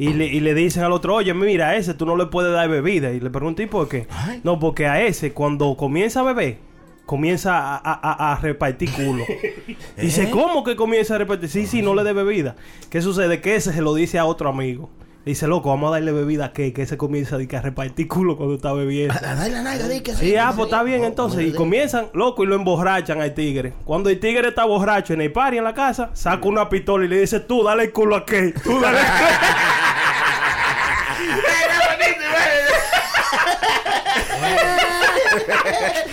[0.00, 2.52] Y le, y le dicen al otro, oye, mira, a ese tú no le puedes
[2.52, 3.10] dar bebida.
[3.12, 4.06] Y le pregunté, ¿y por qué?
[4.44, 6.56] No, porque a ese, cuando comienza a beber,
[7.04, 9.24] comienza a, a- a- a repartir culo.
[10.00, 11.50] Dice, ¿cómo que comienza a repartir?
[11.50, 12.56] Sí, sí, no le dé bebida.
[12.88, 13.40] ¿Qué sucede?
[13.42, 14.88] Que ese se lo dice a otro amigo.
[15.26, 18.38] Dice, loco, vamos a darle bebida a que, que ese comienza a, a repartir culo
[18.38, 19.12] cuando está bebiendo.
[19.12, 21.46] A darle nalga, di que Sí, ah, que pues está bien No, entonces.
[21.46, 23.74] Y comienzan, loco, y lo emborrachan al tigre.
[23.84, 27.08] Cuando el tigre está borracho en el party en la casa, saca una pistola y
[27.08, 28.54] le dice, tú dale el culo a Kate.
[28.64, 29.36] Tú dale el Madre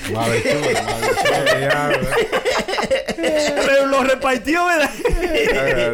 [0.07, 1.89] chula, madre chula.
[1.89, 3.87] culo.
[3.87, 4.89] Lo repartió, ¿verdad?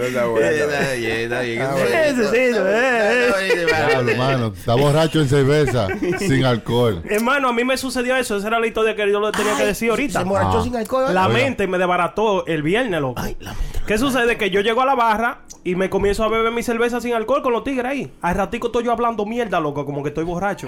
[0.03, 0.47] Está bueno.
[0.47, 1.61] Está bien, está bien.
[1.61, 3.65] Ese sí.
[3.67, 5.87] Claro, hermano, está borracho en cerveza,
[6.19, 7.01] sin alcohol.
[7.09, 8.37] Hermano, a mí me sucedió eso.
[8.37, 10.19] Esa era la historia que yo le tenía que decir ahorita.
[10.19, 10.63] Se emborrachó Ah.
[10.63, 11.13] sin alcohol.
[11.13, 13.21] La mente me desbarató el viernes, loco.
[13.21, 13.79] Ay, la mente.
[13.87, 14.37] ¿Qué sucede?
[14.37, 17.41] Que yo llego a la barra y me comienzo a beber mi cerveza sin alcohol
[17.43, 18.11] con los tigres ahí.
[18.21, 20.67] Al ratico estoy yo hablando mierda, loco, como que estoy borracho.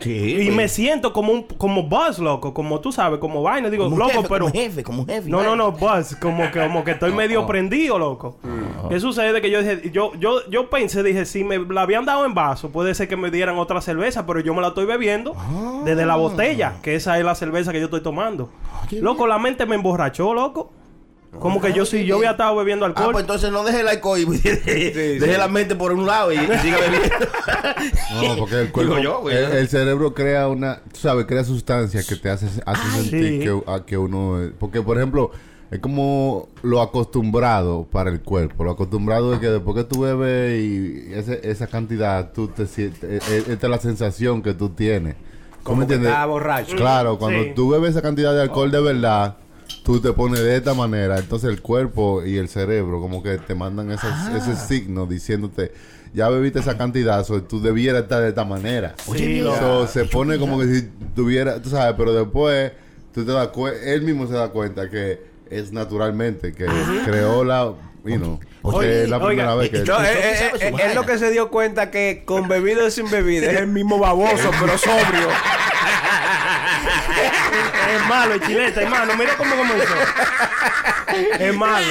[0.00, 0.56] Sí, Y pues.
[0.56, 3.70] me siento como un como buzz, loco, como tú sabes, como vaina.
[3.70, 4.44] Digo, Como loco, jefe, pero.
[4.46, 5.28] Como jefe, como jefe.
[5.28, 8.38] No, no, no, buzz, como que, como que estoy medio prendido, loco.
[8.88, 9.40] ¿Qué sucede?
[9.40, 12.70] Que yo dije, yo, yo, yo pensé, dije, si me la habían dado en vaso,
[12.70, 15.34] puede ser que me dieran otra cerveza, pero yo me la estoy bebiendo
[15.84, 18.50] desde la botella, que esa es la cerveza que yo estoy tomando.
[18.92, 20.72] Loco, la mente me emborrachó, loco.
[21.38, 23.12] Como que yo si yo había estado bebiendo Ah, alcohol.
[23.12, 26.38] pues entonces no deje el alcohol y deje la mente por un lado y, y
[26.62, 27.16] siga bebiendo.
[28.14, 29.36] No, porque el cuerpo, Digo yo, güey.
[29.36, 33.38] el, el cerebro crea una, tú sabes, crea sustancias que te hace, hace sentir sí.
[33.40, 35.30] que, a que uno, porque por ejemplo,
[35.70, 40.60] es como lo acostumbrado para el cuerpo, lo acostumbrado es que después que tú bebes
[40.64, 44.70] y ese- esa cantidad, tú te sientes, eh, eh, esta es la sensación que tú
[44.70, 45.14] tienes.
[45.14, 46.12] ¿Tú Como me que entiendes?
[46.12, 46.74] está borracho.
[46.76, 47.52] Claro, cuando Sí.
[47.54, 49.36] tú bebes esa cantidad de alcohol de verdad,
[49.84, 51.18] tú te pones de esta manera.
[51.18, 55.72] Entonces el cuerpo y el cerebro como que te mandan esos, ese signo diciéndote,
[56.14, 58.94] ya bebiste esa cantidad, so, tú debieras estar de esta manera.
[59.12, 60.82] Sí, lo- So, se pone como que si
[61.14, 62.72] tuviera, tú sabes, pero después
[63.12, 63.48] tú te das
[63.84, 66.66] él mismo se da cuenta que es naturalmente, que
[67.04, 67.72] creó la,
[68.04, 69.78] you know, Oye, que es la oiga, primera vez que...
[69.84, 73.50] No, eh, eh, eh, lo que se dio cuenta que con bebida o sin bebida
[73.50, 75.28] es el mismo baboso, pero sobrio.
[77.94, 79.14] Es malo, el chilete, hermano.
[79.16, 79.94] Mira cómo comenzó.
[81.38, 81.86] Es malo.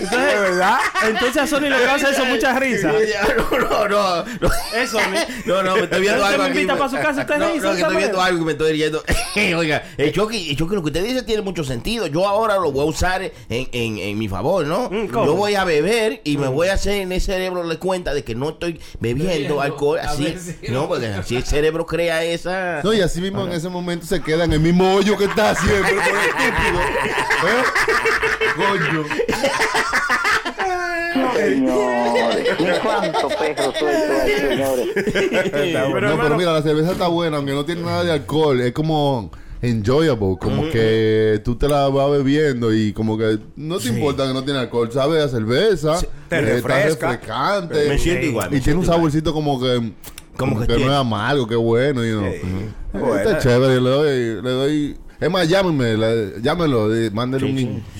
[0.00, 0.78] Entonces, verdad?
[1.08, 2.92] Entonces a Sony le causa eso mucha risa.
[2.92, 4.50] no, no, no, no.
[4.74, 5.00] Es Sony.
[5.44, 7.74] No, no, me estoy viendo algo me invita pa' su casa, usted no, risa, no,
[7.74, 9.04] que estoy viendo algo que me estoy riendo.
[9.56, 12.06] Oiga, el choque, el choque, lo que usted dice tiene mucho sentido.
[12.06, 14.88] Yo ahora lo voy a usar en, en, en mi favor, ¿no?
[14.90, 15.26] Mm, ¿cómo?
[15.26, 18.24] Yo voy a beber y me voy a hacer en el cerebro le cuenta de
[18.24, 20.36] que no estoy bebiendo Bebiendo, alcohol así.
[20.68, 22.80] No, porque así el cerebro crea esa.
[22.82, 25.54] No, y así mismo en ese momento se queda en el mismo hoyo que está
[25.54, 26.80] siempre, por estúpido.
[27.48, 27.64] ¿Eh?
[28.56, 29.04] Coño.
[36.02, 38.60] No, pero mira, la cerveza está buena, aunque no tiene nada de alcohol.
[38.60, 39.30] Es como
[39.62, 44.34] enjoyable, como que tú te la vas bebiendo y como que no te importa que
[44.34, 46.88] no tiene alcohol, sabe a cerveza, te eh, refresca.
[46.88, 48.96] está refrescante Me siento igual, me y tiene un igual.
[48.98, 49.92] saborcito como que
[50.36, 52.32] Como que que que bueno, you know.
[52.32, 52.98] Sí.
[52.98, 53.22] Buena.
[53.22, 54.96] Está chévere, le doy, le doy.
[55.20, 57.46] Es más, llámenme, le- llámenlo, di- mándenle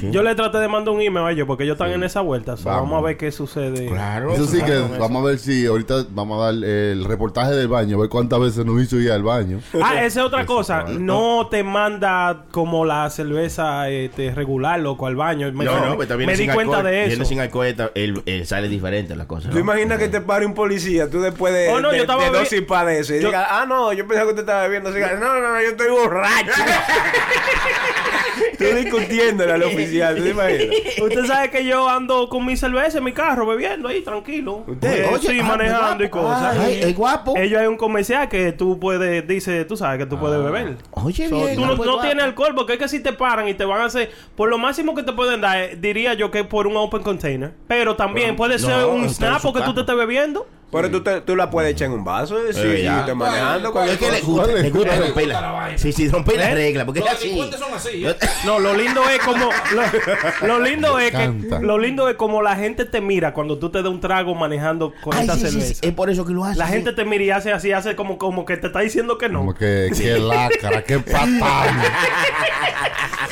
[0.03, 0.13] un.
[0.13, 2.57] yo le traté de mandar un email a ellos porque ellos están en esa vuelta.
[2.57, 2.83] So, Vamos.
[2.91, 2.99] vamos.
[3.03, 3.87] a ver qué sucede.
[3.87, 4.35] Claro.
[4.35, 7.97] Eso sí que vamos a ver si ahorita vamos a dar el reportaje del baño,
[7.97, 9.61] a ver cuántas veces nos hizo ir al baño.
[9.83, 10.85] Ah, esa es otra Eso, cosa.
[10.89, 15.51] No te manda como la cerveza este, regular, loco, al baño.
[15.53, 17.25] Me, No, no, pero también me sin di cuenta de Viene eso.
[17.25, 19.49] sin alcohol, está- el- el sale diferente la cosa.
[19.51, 19.61] Tú ¿no?
[19.61, 22.31] imaginas que te pare un policía, tú después de, Oh, no, de, yo estaba de
[22.31, 25.21] bebi- eso y yo- digas, ah, no, yo pensaba que usted estaba bebiendo cigarros.
[25.21, 26.51] No, no, no, yo estoy borracho.
[28.59, 30.77] tú discutiéndole al oficial, ¿tú te imaginas?
[31.03, 34.65] Usted sabe que yo ando con mi cerveza en mi carro bebiendo ahí tranquilo.
[34.67, 35.05] ¿Usted?
[35.05, 36.57] Eh, Oye, sí, ah, manejando y cosas.
[36.59, 37.37] Ay, es guapo.
[37.37, 40.77] Ellos hay un comercial que tú puedes, dice, tú sabes que tú puedes beber.
[40.93, 41.57] Oye, So, bien.
[41.57, 43.85] tú no, ah, tienes alcohol porque es que si te paran y te van a
[43.87, 47.03] hacer por lo máximo que te pueden dar eh, diría yo que por un open
[47.03, 51.21] container pero también puede ser un snap porque tú te estés bebiendo Pero tú, te-
[51.21, 53.01] tú la puedes echar en un vaso, eh, sí, Eh, sí, ya.
[53.01, 53.73] estás manejando.
[53.73, 56.51] ¿Cuál- Es que le gusta, le gusta Le romper gusta la sí, sí, romper la
[56.51, 56.55] ¿Eh?
[56.55, 57.25] regla, porque Los es así.
[57.29, 58.17] delincuentes son así, ¿eh?
[58.45, 62.57] no lo lindo es como lo, lo lindo es que lo lindo es como la
[62.57, 65.75] gente te mira cuando tú te das un trago manejando con Ay, esta sí, cerveza
[65.75, 66.59] sí, es por eso que lo hace.
[66.59, 69.29] la gente te mira y hace así hace como como que te está diciendo que
[69.29, 71.81] no Como que, que lacra, que patán.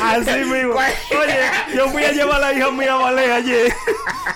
[0.01, 0.75] Así mismo.
[0.75, 1.38] Oye,
[1.77, 3.73] yo fui a llevar a la hija mía a ballet ayer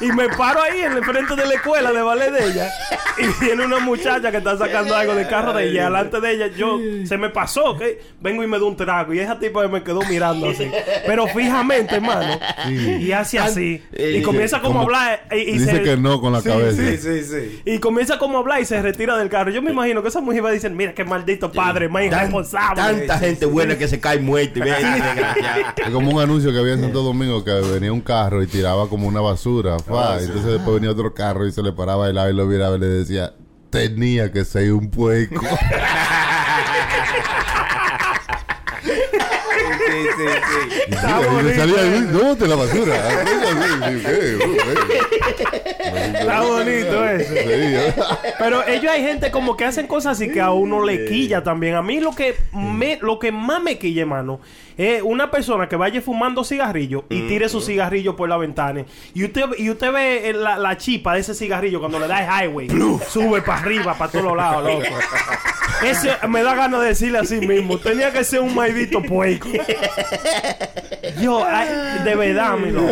[0.01, 2.71] y me paro ahí en el frente de la escuela de ballet de ella
[3.19, 6.47] y viene una muchacha que está sacando algo del carro de ella delante de ella
[6.49, 9.83] yo se me pasó que vengo y me doy un trago y esa tipa me
[9.83, 10.71] quedó mirando así
[11.07, 15.83] pero fijamente hermano y hace así y comienza como a hablar y, y Dice se
[15.83, 16.83] que no con la Sí, cabeza.
[16.83, 17.63] Sí, sí, sí.
[17.65, 19.51] y comienza como a hablar y se retira del carro.
[19.51, 22.21] Yo me imagino que esa mujer va a decir, mira qué maldito padre, más Tan-
[22.21, 22.83] irresponsable.
[22.83, 24.61] Tanta gente buena que se cae muerta.
[25.77, 28.89] Es como un anuncio que había en Santo Domingo que venía un carro y tiraba
[28.89, 29.79] como una basura.
[29.79, 32.76] fa, Entonces después venía otro carro y se le paraba el lado y lo miraba
[32.77, 33.35] y le decía,
[33.71, 35.45] tenía que ser un pueco.
[39.87, 40.81] Sí, sí, sí.
[40.89, 42.13] Y mira, y le salía, eso.
[42.13, 43.25] no, te la basura.
[45.67, 47.09] Está bonito.
[47.19, 47.93] Sí,
[48.39, 51.75] Pero ellos hay gente como que hacen cosas así que a uno le quilla también.
[51.75, 54.41] A mí lo que me, lo que más me quilla, hermano,
[54.77, 58.85] es una persona que vaya fumando cigarrillo y tire su cigarrillo por la ventana.
[59.15, 62.49] Y usted, y usted ve la, la chipa de ese cigarrillo cuando le da el
[62.49, 62.69] highway.
[63.09, 64.87] sube para arriba, para todos los lados, loco.
[65.85, 67.79] Ese me da ganas de decirle así mismo.
[67.79, 69.49] Tenía que ser un maldito puerco.
[71.21, 71.69] Yo, ay,
[72.05, 72.89] de verdad, mi loco.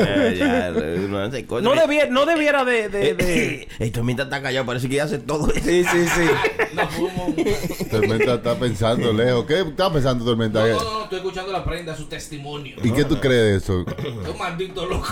[1.08, 2.10] No cosas.
[2.10, 5.64] No debiera, de, de, de- El tormenta está callado, parece que hace todo eso.
[5.64, 7.84] Sí, sí, sí.
[7.90, 9.44] Tormenta está pensando lejos.
[9.46, 10.60] ¿Qué está pensando Tormenta?
[10.66, 12.76] No, no, no, estoy escuchando la prenda, su testimonio.
[12.82, 13.84] ¿Y qué tú crees de eso?
[13.98, 15.08] Es un maldito loco.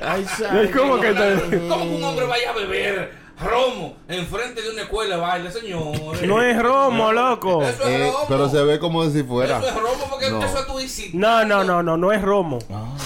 [0.00, 4.82] Es como que te- ¿Cómo que un hombre vaya a beber romo enfrente de una
[4.82, 6.22] escuela de baile, señores.
[6.22, 7.62] No es romo, loco.
[7.62, 8.24] Eso es Eh, romo.
[8.28, 9.58] pero se ve como si fuera.
[9.58, 10.42] Eso es romo porque No.
[10.44, 11.10] eso es tu visita.
[11.14, 12.58] No, no, no, no, no es romo.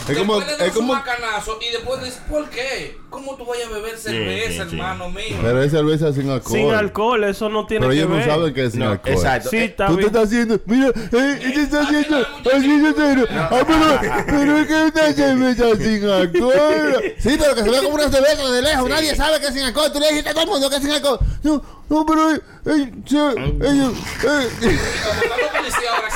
[0.08, 2.96] Es como, es como, un macanazo y después dices, ¿por qué?
[3.10, 4.76] ¿Cómo tú vayas a beber cerveza, sí, sí.
[4.76, 5.36] hermano mío?
[5.42, 6.56] pero es cerveza sin alcohol.
[6.58, 8.24] Sin alcohol, eso no tiene Pero que ellos no ver.
[8.24, 9.12] saben que es sin No, alcohol.
[9.12, 9.48] exacto.
[9.50, 12.16] Sí, está Tú te estás haciendo, mira, eh, ella está haciendo,
[12.54, 17.02] así yo te Ah, pero, pero es que esta cerveza sin alcohol.
[17.18, 18.88] Sí, pero que se ve como una cerveza de lejos.
[18.88, 19.92] Nadie sabe que es sin alcohol.
[19.92, 21.18] Tú le dijiste a todo el mundo que es sin alcohol.
[21.42, 23.94] No, no, pero eh, eh, ellos,
[24.24, 24.68] eh, que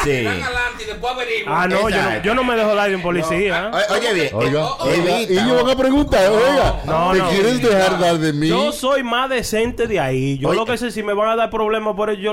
[0.05, 0.27] Sí.
[1.47, 3.71] Ah, no, yo no, yo no me dejo dar de un policía.
[3.73, 3.93] ¿eh?
[3.93, 7.31] Oye bien, Oiga, oiga, y ellos van a preguntar, oiga, No, ¿te no.
[7.31, 8.49] quieres dejar dar de mí?
[8.49, 10.39] Yo soy más decente de ahí.
[10.39, 10.59] Yo Oye.
[10.59, 12.33] lo que sé, si me van a dar problemas por eso, yo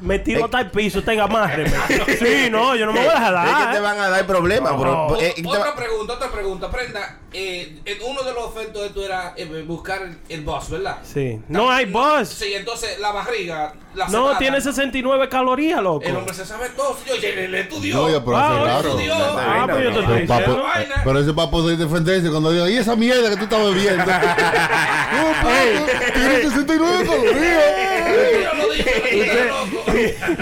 [0.00, 0.44] me tiro Eh.
[0.44, 1.70] hasta el piso, tenga amárreme.
[2.18, 3.74] sí, no, yo no me voy a dejar es que dar.
[3.74, 5.08] te van a dar problemas, bro.
[5.10, 5.20] No.
[5.20, 6.70] Eh, Otra pregunta, otra pregunta.
[6.70, 10.70] Prenda, eh, en uno de los efectos de esto era eh, buscar el, el boss,
[10.70, 10.98] ¿verdad?
[11.02, 11.40] Sí.
[11.48, 12.28] No hay bus.
[12.28, 16.04] Sí, entonces la barriga, la No, tiene 69 calorías, loco.
[16.04, 16.96] El hombre se sabe todo.
[17.12, 18.08] Oye, él estudió.
[18.08, 18.88] No, pero Ah, hace oye, raro.
[18.88, 19.14] estudió.
[19.14, 20.62] Ah, pues yo te estoy diciendo.
[21.04, 23.91] pero ese papo de defenderse cuando diga, y esa mierda que tú estás bebiendo.
[23.96, 28.52] No, papo, tiene 69 calorías.
[28.52, 29.84] Yo lo dije, yo lo loco.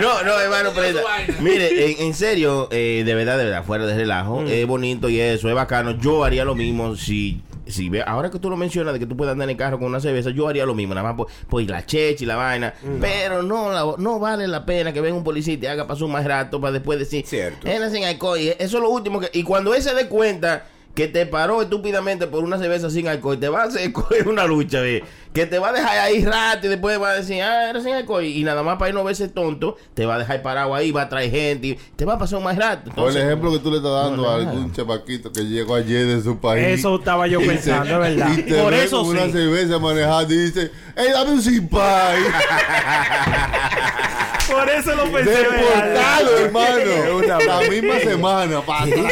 [0.00, 1.00] No, no, hermano, vaina.
[1.40, 5.20] Mire, en, en serio, eh, de verdad, de verdad, fuera de relajo, es bonito y
[5.20, 5.92] eso, es bacano.
[5.92, 7.42] Yo haría lo mismo si.
[7.66, 9.78] Si ve, ahora que tú lo mencionas de que tú puedes andar en el carro
[9.78, 12.34] con una cerveza, yo haría lo mismo, nada más por, por la cheche y la
[12.34, 12.74] vaina.
[13.00, 16.02] Pero no la- no vale la pena que venga un policía y te haga pasar
[16.02, 17.68] un más rato para después decir, Cierto.
[17.68, 18.40] "Él es sin alcohol.
[18.40, 19.30] Y eso es lo último que.
[19.34, 23.38] Y cuando él se dé cuenta que te paró estúpidamente por una cerveza sin alcohol,
[23.38, 23.92] te va a hacer
[24.26, 27.40] una lucha, ve, que te va a dejar ahí rato y después va a decir,
[27.42, 28.24] ah, eres sin alcohol.
[28.24, 31.02] Y nada más para ir no verse tonto, te va a dejar parado ahí, va
[31.02, 32.90] a traer gente y te va a pasar un más rato.
[32.90, 35.76] O el Entonces, ejemplo que tú le estás dando No, a algún chamaquito que llegó
[35.76, 36.66] ayer de su país.
[36.66, 38.32] Eso estaba yo pensando, se- es verdad.
[38.38, 39.32] Y te Por ve eso con una sí.
[39.32, 41.40] cerveza manejando y dice, ¡Ey, dame un!
[44.50, 45.30] Por eso lo pensé.
[45.30, 47.20] Deportado, hermano.
[47.46, 49.04] La misma semana, pa' atrás.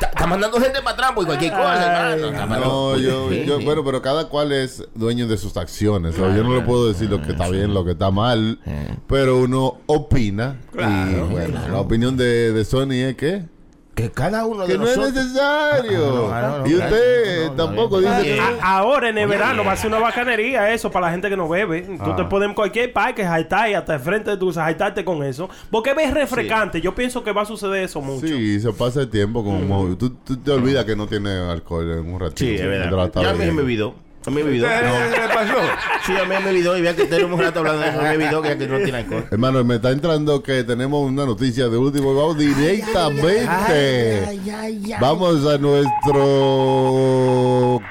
[0.00, 2.58] está, mandando gente para atrás por cualquier cosa, hermano.
[2.60, 6.18] No, yo, yo, bueno, pero cada cual es dueño de sus acciones.
[6.18, 8.58] O yo no le puedo decir lo que está bien, lo que está mal,
[9.06, 10.56] pero uno opina.
[10.74, 13.44] Y bueno, la opinión de, de Sony es que,
[13.94, 16.32] Que cada uno de que no es necesario.
[16.32, 19.72] Ah, no, no, no, y usted tampoco no, dice que ahora en el verano va
[19.72, 21.82] a ser una bacanería eso para la gente que no bebe.
[21.82, 22.16] Tú Ah.
[22.16, 25.50] te puedes en cualquier parque, jaitar y hasta el frente de tu jaitarte con eso.
[25.70, 26.80] Porque ves refrescante.
[26.80, 28.26] Yo pienso que va a suceder eso mucho.
[28.26, 32.14] Sí, se pasa el tiempo como tú, tú te olvidas que no tiene alcohol en
[32.14, 32.38] un ratito.
[32.38, 33.10] Sí, es verdad.
[33.14, 33.62] Ya me bebiendo.
[33.62, 33.94] olvidó.
[34.24, 34.68] A mí me olvidó.
[34.68, 35.56] ¿Qué pasó?
[36.06, 36.78] Sí, a mí me olvidó.
[36.78, 38.00] Y vea que tenemos un rato hablando de eso.
[38.00, 39.26] Me olvidó que que no tiene alcohol.
[39.30, 42.14] Hermano, me está entrando que tenemos una noticia de último.
[42.14, 44.38] Vamos directamente.
[45.00, 46.70] Vamos a nuestro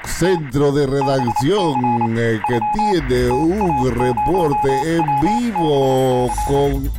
[0.06, 6.90] centro de redacción eh, que tiene un reporte en vivo con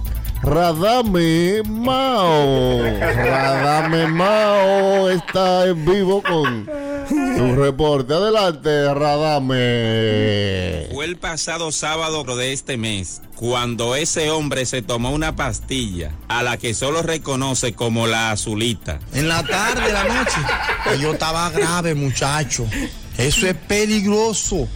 [0.43, 2.83] Radame Mao.
[2.99, 6.82] Radame Mao está en vivo con
[7.37, 8.13] su reporte.
[8.13, 10.87] Adelante, Radame.
[10.91, 16.43] Fue el pasado sábado de este mes cuando ese hombre se tomó una pastilla a
[16.43, 18.99] la que solo reconoce como la azulita.
[19.13, 20.37] En la tarde, la noche.
[20.97, 22.65] Y Yo estaba grave, muchacho.
[23.17, 24.67] Eso es peligroso.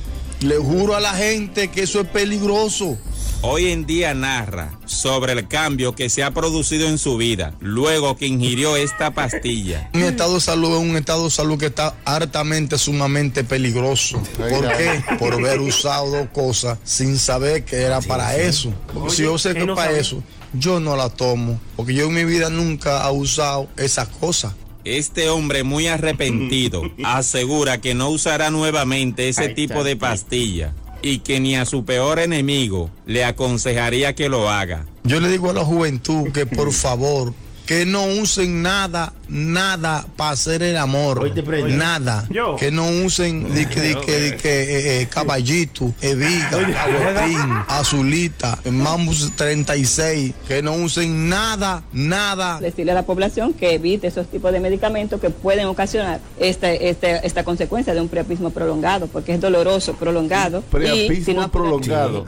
[0.41, 2.97] Le juro a la gente que eso es peligroso.
[3.41, 8.17] Hoy en día narra sobre el cambio que se ha producido en su vida luego
[8.17, 9.91] que ingirió esta pastilla.
[9.93, 14.21] Un estado de salud es un estado de salud que está hartamente, sumamente peligroso.
[14.38, 15.04] ¿Por qué?
[15.19, 18.73] Por haber usado dos cosas sin saber que era para eso.
[18.91, 20.02] Porque si yo sé que es no para sabe.
[20.02, 20.23] eso,
[20.54, 21.60] yo no la tomo.
[21.76, 24.54] Porque yo en mi vida nunca he usado esas cosas.
[24.84, 31.39] Este hombre muy arrepentido asegura que no usará nuevamente ese tipo de pastilla y que
[31.39, 34.86] ni a su peor enemigo le aconsejaría que lo haga.
[35.03, 37.33] Yo le digo a la juventud que por favor,
[37.67, 41.19] que no usen nada, nada para hacer el amor.
[41.19, 41.73] Hoy te prende.
[41.75, 42.25] Nada.
[42.30, 42.56] Yo.
[42.56, 46.47] Que no usen di que, di que, di que, eh, eh, caballito, eviga,
[46.82, 50.34] agüetín, azulita, mambus 36.
[50.47, 52.60] Que no usen nada, nada.
[52.62, 57.27] decirle a la población que evite esos tipos de medicamentos que pueden ocasionar este, este,
[57.27, 60.60] esta consecuencia de un priapismo prolongado, porque es doloroso, prolongado.
[60.60, 62.25] y Preapismo si no- prolongado.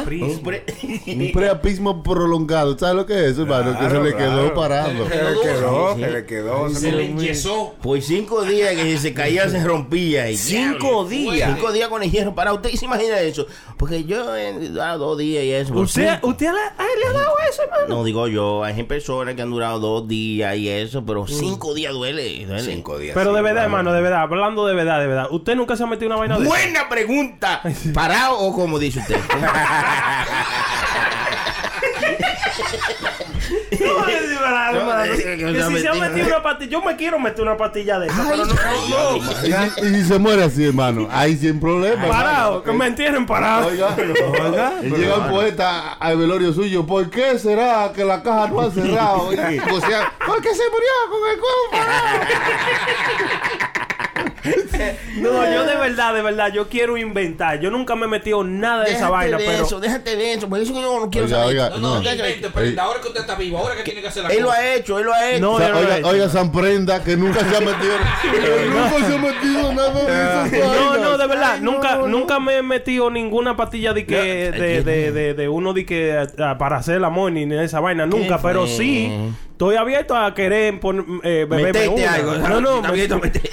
[0.00, 0.22] Apris.
[0.22, 2.78] Un preapismo prolongado.
[2.78, 3.78] ¿Sabes lo que es eso, hermano?
[3.78, 5.08] que se le quedó parado agarrando.
[5.08, 6.70] Se le quedó, Sí, se le quedó.
[6.70, 7.74] Se le enyesó.
[7.82, 10.30] Pues cinco días que si se caía se rompía.
[10.30, 11.50] Y Cinco días.
[11.54, 12.56] Cinco días con el hierro parado.
[12.56, 13.46] ¿Usted se imagina eso?
[13.76, 15.70] Porque yo he durado dos días y eso.
[15.70, 17.88] pero ¿Usted, usted le, ay, le ha dado eso, hermano?
[17.88, 21.92] No digo yo, hay personas que han durado dos días y eso, pero cinco días
[21.92, 22.46] duele.
[22.46, 22.62] duele.
[22.62, 23.14] Cinco días.
[23.14, 23.92] Pero sí, de verdad, hermano.
[23.92, 25.26] de verdad, hablando de verdad, de verdad.
[25.30, 26.54] ¿Usted nunca se ha metido una vaina de esa?
[26.54, 27.62] Buena pregunta.
[27.94, 29.16] ¿Parado o como dice usted?
[33.78, 35.04] No, es de verdad, No, hermano.
[35.04, 36.08] es que Que una si se ha mentira.
[36.08, 39.22] metido una pastilla, yo me quiero meter una pastilla de esa, pero no, no, Y,
[39.94, 42.06] si- se muere así, hermano, ahí sin problema.
[42.08, 43.68] Parado, que me entierren parado.
[43.68, 43.94] Oiga,
[44.82, 46.86] llega el poeta al velorio suyo.
[46.86, 49.28] ¿Por qué será que la caja no ha cerrado?
[49.28, 52.18] O sea, porque se murió con el cuerpo parado.
[55.18, 57.58] No, yo de verdad, de verdad, yo quiero inventar.
[57.60, 59.64] Yo nunca me he metido nada de esa Déjate vaina, de pero.
[59.64, 61.48] eso, déjate de eso, porque eso que yo no quiero Oiga, saber.
[61.50, 62.10] oiga, No, no, no.
[62.12, 62.82] invente, prenda.
[62.84, 64.98] Ahora que usted está vivo, ahora que tiene que hacer la Él lo ha hecho,
[64.98, 65.40] él lo ha hecho.
[65.40, 66.08] No, O sea, oiga, hecho.
[66.08, 67.94] oiga, San Prenda, que nunca se ha metido.
[68.70, 71.00] nunca se ha metido nada de esas No, vainas.
[71.00, 74.16] no, de verdad, Ay, nunca, no, nunca me he metido ninguna pastilla de que,
[74.52, 76.26] de, de, de, de uno de que
[76.58, 79.10] para hacer el amor ni de esa vaina, nunca, pero sí
[79.58, 82.14] estoy abierto a querer pon- eh, beberme Metete una.
[82.14, 82.34] algo.
[82.36, 82.88] No, no, me-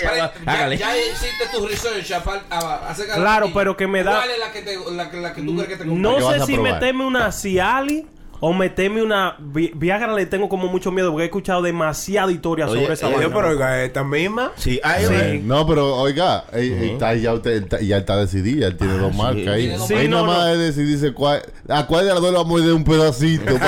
[0.07, 0.33] algo.
[0.45, 0.77] Ya, Hágale.
[0.77, 4.51] ya hiciste tu research a- de la Claro, pero que me da- ¿Cuál es la
[4.51, 6.45] que, te, la, que- la que tú crees que te no ¿Qué vas sé a
[6.45, 8.05] si meterme una Ciali
[8.47, 12.67] o meterme una Vi- Viagra le tengo como mucho miedo porque he escuchado demasiada historia
[12.67, 13.23] Oye, sobre esa eh, vaina.
[13.27, 14.51] Yo, pero oiga, esta misma.
[14.55, 18.77] Sí, hay Sí, No, pero oiga, eh, está, ya, usted, está- ya está decidida, él
[18.77, 19.17] tiene dos sí.
[19.17, 19.67] marcas ahí.
[19.69, 20.53] Dos Sí, ahí no, nada más no.
[20.53, 23.55] es decidirse cuál, a cuál de las dos le vamos a dar un pedacito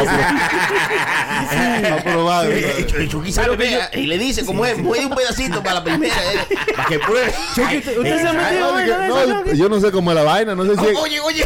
[1.82, 2.48] para probar.
[2.52, 7.00] Eh, y le dice como es, mueve un pedacito para la primera, eh, para que
[7.00, 7.34] pruebe.
[7.50, 10.86] ¿usted- usted se ha metido yo no sé cómo es la vaina, no sé si...
[10.96, 11.44] Oye, oye.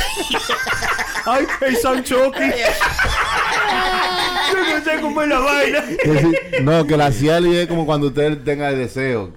[1.25, 2.39] Ay, hey, San Chucky.
[4.91, 5.83] Yo no sé cómo es la vaina.
[6.63, 9.31] no, que la Cialis es como cuando usted tenga el deseo.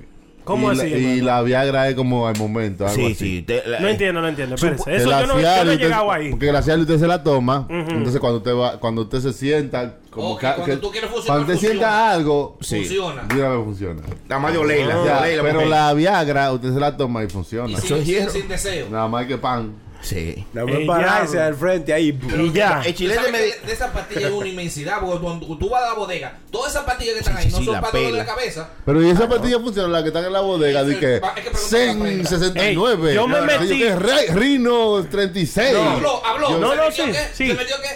[0.44, 3.14] ¿Cómo y así, La, y la Viagra es como al momento, algo Sí, así.
[3.14, 3.42] sí.
[3.46, 4.56] te- la- No entiendo, no entiendo.
[4.56, 4.84] Espérese.
[4.84, 6.30] Que Eso la yo no, yo no he usted- llegado ahí.
[6.32, 7.66] Porque la Cialis usted se la toma.
[7.70, 11.38] Entonces cuando usted va, cuando usted se sienta, como que, cuando que- tú quieres funcionar,
[11.38, 13.22] cuando usted sienta algo, Funciona.
[13.22, 14.02] vez funciona.
[14.28, 17.70] Nada más Ya, olerla, pero la Viagra usted se la toma y funciona.
[17.70, 18.30] Y Eso es hierro.
[18.30, 18.90] sin deseo.
[18.90, 19.72] Nada más que pan.
[20.04, 20.46] Sí.
[20.52, 21.46] No me ya.
[21.46, 22.18] al frente ahí.
[22.38, 22.82] Y ya.
[22.84, 25.00] El chilete ¿Sabes me que di- de, de esa pastilla hay una inmensidad?
[25.00, 27.58] Porque cuando tú vas a la bodega, todas esas pastillas que están ahí sí, no
[27.58, 28.68] sí, son para dolor de cabeza.
[28.84, 32.28] Pero y esa pastilla funciona, la que están en la bodega, de que Brenda.
[32.28, 33.08] 69.
[33.10, 35.72] Ey, yo me metí- Rino 36.
[35.72, 36.50] No, habló, habló.
[36.50, 37.52] Yo- No, ¿Se no, metió sí.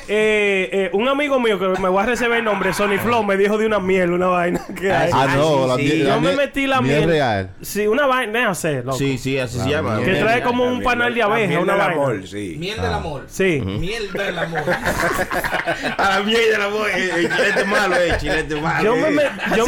[0.09, 3.37] Eh, eh, un amigo mío que me voy a recibir el nombre, Sony Flow, me
[3.37, 5.11] dijo de una miel, una vaina que hay.
[5.13, 7.51] Ah, no, la miel- Yo me metí la miel real.
[7.61, 8.97] Sí, una vaina, sé, loco.
[8.97, 10.01] Sí, sí, así se llama.
[10.03, 11.98] Que trae como un panal de abeja, una vaina.
[12.03, 12.57] Amor, sí.
[12.59, 13.25] Miel del amor.
[13.29, 13.61] Sí.
[13.65, 14.61] Miel del amor.
[15.99, 16.89] A la mierda de la voz.
[16.95, 18.85] El, el chilete malo, eh, el chilete malo.
[18.85, 19.11] Yo me, eh.
[19.51, 19.67] me- yo,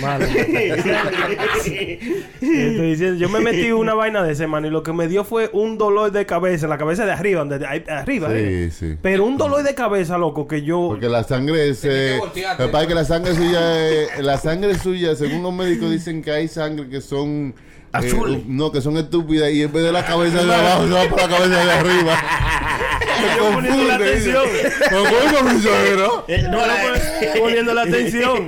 [0.00, 0.24] Malo.
[2.40, 5.24] Estoy diciendo, yo me metí una vaina de ese mano y lo que me dio
[5.24, 8.28] fue un dolor de cabeza, en la cabeza de arriba, donde arriba.
[8.32, 8.70] eh.
[8.70, 8.98] Sí, sí.
[9.02, 11.84] Pero un dolor de cabeza, loco, que yo Porque la sangre es.
[11.84, 13.60] Eh, que pasa es que la sangre suya.
[13.62, 17.54] eh, la sangre suya, según los médicos, dicen que hay sangre que son.
[18.02, 21.04] Eh, no, que son estúpidas y en vez de la cabeza de abajo, se va
[21.08, 22.22] para la cabeza de arriba.
[23.20, 24.44] Me Yo poniendo la atención.
[24.88, 26.24] Pero ¿cómo funciona, no?
[26.28, 26.58] Eh, no,
[27.40, 28.46] poniendo la atención.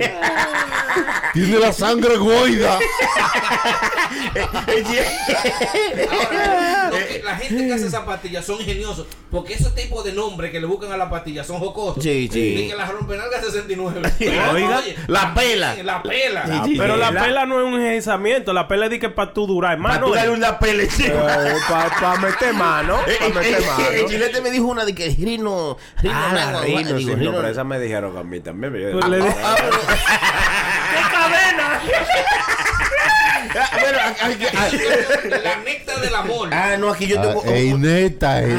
[1.33, 2.77] Tiene la sangre goida.
[7.31, 9.07] la gente que hace esas pastillas son ingeniosos.
[9.29, 12.03] Porque esos tipos de nombres que le buscan a la pastilla son jocosos.
[12.03, 12.65] Sí, sí.
[12.65, 14.01] Y que la rompenalga 69.
[14.53, 15.75] Oiga, Oye, la pela.
[15.83, 16.63] La pela.
[16.77, 19.77] Pero la pela no es un enjezamiento, la pela es de que para tú durar,
[19.81, 20.07] Para hermano.
[20.07, 21.17] tú darle una chico.
[21.99, 22.99] Para meter mano.
[23.07, 23.89] Eh, Para eh, meter eh, mano.
[23.89, 25.77] El chilete me dijo una de que Rino.
[26.01, 28.73] Rino, Ah, la Rino, digo, sí, no, Rino- pero esa me dijeron a mí también.
[33.55, 36.49] Ah, bueno, aquí- aquí- La néctar del amor.
[36.53, 37.43] Ah, no, aquí yo tengo.
[37.45, 37.81] Ah, el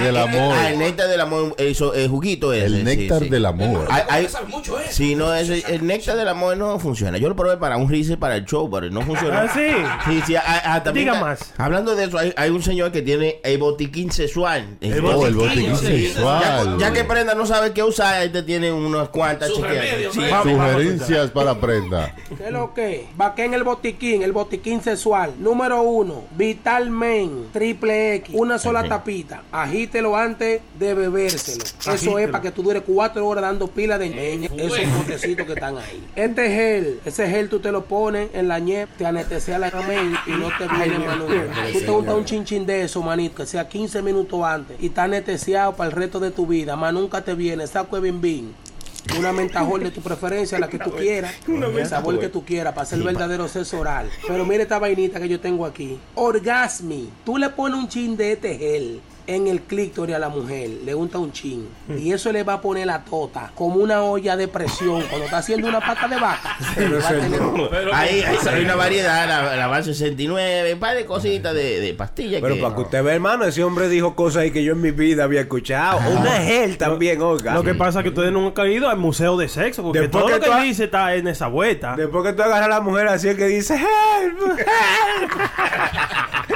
[0.02, 0.54] del amor.
[0.56, 2.66] Ah, el néctar del amor, eso, el juguito ese.
[2.66, 3.28] El néctar sí.
[3.28, 3.86] del amor.
[3.90, 4.76] Hay- hay- mucho.
[4.90, 7.18] Sí, no, eso, el néctar del amor no funciona.
[7.18, 9.42] Yo lo probé para un reset para el show, pero no funciona.
[9.42, 9.68] Ah, sí.
[10.06, 11.52] Sí, sí, ah, ah, también Diga más.
[11.56, 14.76] Hablando de eso, hay, hay un señor que tiene el botiquín sexual.
[14.82, 16.06] Oh, el botiquín Sí.
[16.08, 16.76] sexual.
[16.78, 22.14] Ya que Prenda no sabe qué usar, este tiene unas cuantas a Sugerencias para prenda.
[22.36, 23.06] ¿Qué es lo que?
[23.16, 25.34] Vaqué en el botiquín, el botiquín sexual.
[25.38, 29.42] Número uno, Vital Men, triple X, una sola tapita.
[29.52, 31.64] Agítelo antes de bebérselo.
[31.92, 35.52] Eso es para que tú dures cuatro horas dando pila de ñeñe, esos potecitos que
[35.54, 36.06] están ahí.
[36.16, 40.14] Este gel, ese gel tú te lo pones en la ñep, te anestesia la men
[40.26, 41.26] y no te viene mano.
[41.72, 45.04] Tú te untas un chinchín de eso, manito, que sea 15 minutos antes y está
[45.04, 46.76] anestesiado para el resto de tu vida.
[46.76, 48.52] Más nunca te viene, saco de bim bim.
[49.18, 52.82] Una mentajol de tu preferencia, la que tú quieras, el sabor que tú quieras, para
[52.82, 54.10] hacer el verdadero sexo oral.
[54.26, 55.98] Pero mire esta vainita que yo tengo aquí.
[56.14, 57.10] Orgasmi.
[57.24, 60.94] Tú le pones un chin de este gel en el clítoris a la mujer, le
[60.94, 61.68] unta un chin.
[61.98, 65.38] Y eso le va a poner la tota como una olla de presión cuando está
[65.38, 66.56] haciendo una pata de vaca.
[66.76, 67.40] va a tener-
[67.94, 71.94] Ahí, ahí hay una variedad, la, la Van 69, un par de cositas de, de
[71.94, 72.40] pastillas.
[72.40, 74.80] Pero que, para que usted vea, hermano, ese hombre dijo cosas ahí que yo en
[74.80, 75.98] mi vida había escuchado.
[76.10, 77.54] Una gel también, oiga.
[77.54, 80.24] Lo que pasa es que ustedes nunca han ido al museo de sexo, porque Después
[80.24, 81.94] todo que lo que tú dice está en esa vuelta.
[81.96, 85.32] Después que tú agarras a la mujer así es que dice help, help.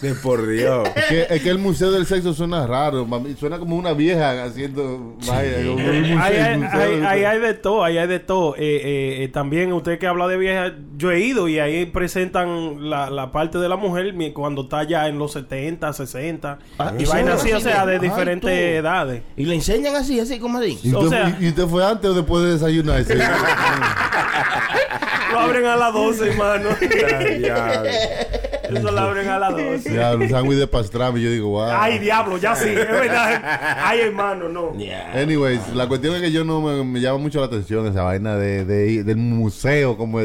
[0.00, 0.88] De por Dios.
[0.96, 3.34] Es que, es que el museo del sexo suena raro, mami.
[3.34, 5.14] Suena como una vieja haciendo.
[5.28, 6.62] Vaya, como un museo- Ahí hay,
[7.06, 8.56] ahí- hay de todo, ahí hay de todo.
[8.56, 12.90] Eh, eh, eh, también usted que habla de vieja, yo he ido y ahí presentan
[12.90, 17.04] la, la parte de la mujer cuando está ya en los 70, 60 Ah, y
[17.04, 19.22] es así, o sea, de diferentes edades.
[19.36, 20.80] Y le enseñan así, así como así.
[20.82, 23.04] ¿Y o sea- y usted fue antes o después de desayunar?
[23.04, 23.12] Sí.
[25.32, 26.68] Lo abren a las 12, hermano.
[28.72, 29.90] Ya, Eso lo abren a las 12.
[29.90, 31.20] Diablo, un sándwich de pastrami.
[31.22, 31.68] Yo digo, wow.
[31.70, 33.42] Ay, diablo, ya sí, es verdad.
[33.84, 34.72] Ay, hermano, no.
[35.14, 38.36] Anyways, la cuestión es que yo no me, me llama mucho la atención esa vaina
[38.36, 40.18] de, de- del museo, como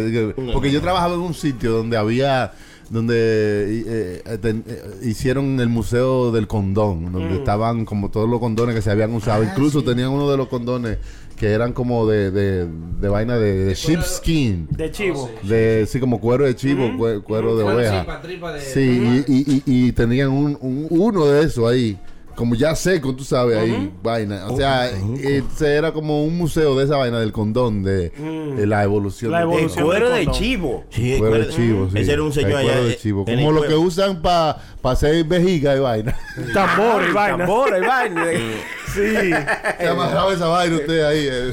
[0.53, 2.51] porque yo trabajaba en un sitio donde había
[2.89, 7.39] donde eh, eh, ten- eh, hicieron el museo del condón, donde Mm.
[7.39, 10.97] estaban como todos los condones que se habían usado, incluso tenían uno de los condones
[11.37, 12.67] que eran como de, de,
[12.99, 14.67] de vaina de, de sheepskin.
[14.71, 15.29] De chivo.
[15.43, 17.99] De, sí, como cuero de chivo, cue- cuero de oveja.
[18.01, 21.97] tripa, tripa de- Sí, y, y, y, y tenían un, un- uno de esos ahí,
[22.35, 24.45] como ya seco, tú sabes, ahí, vaina.
[24.47, 28.83] O sea, ese era como un museo de esa vaina del condón, de, de la
[28.83, 29.31] evolución.
[29.31, 29.85] La evolución.
[29.85, 30.85] Cuero del de chivo.
[30.89, 31.99] Sí, Cuero de chivo, sí.
[31.99, 32.67] Ese era un señor El allá.
[32.73, 33.25] cuero de eh, chivo.
[33.25, 36.15] Como lo que usan para hacer vejiga y vaina.
[36.53, 37.37] Tambor y vaina.
[37.39, 38.25] Tambor y vaina.
[38.97, 39.31] Sí.
[39.79, 41.27] Se amarraba esa vaina usted ahí.
[41.29, 41.51] eh.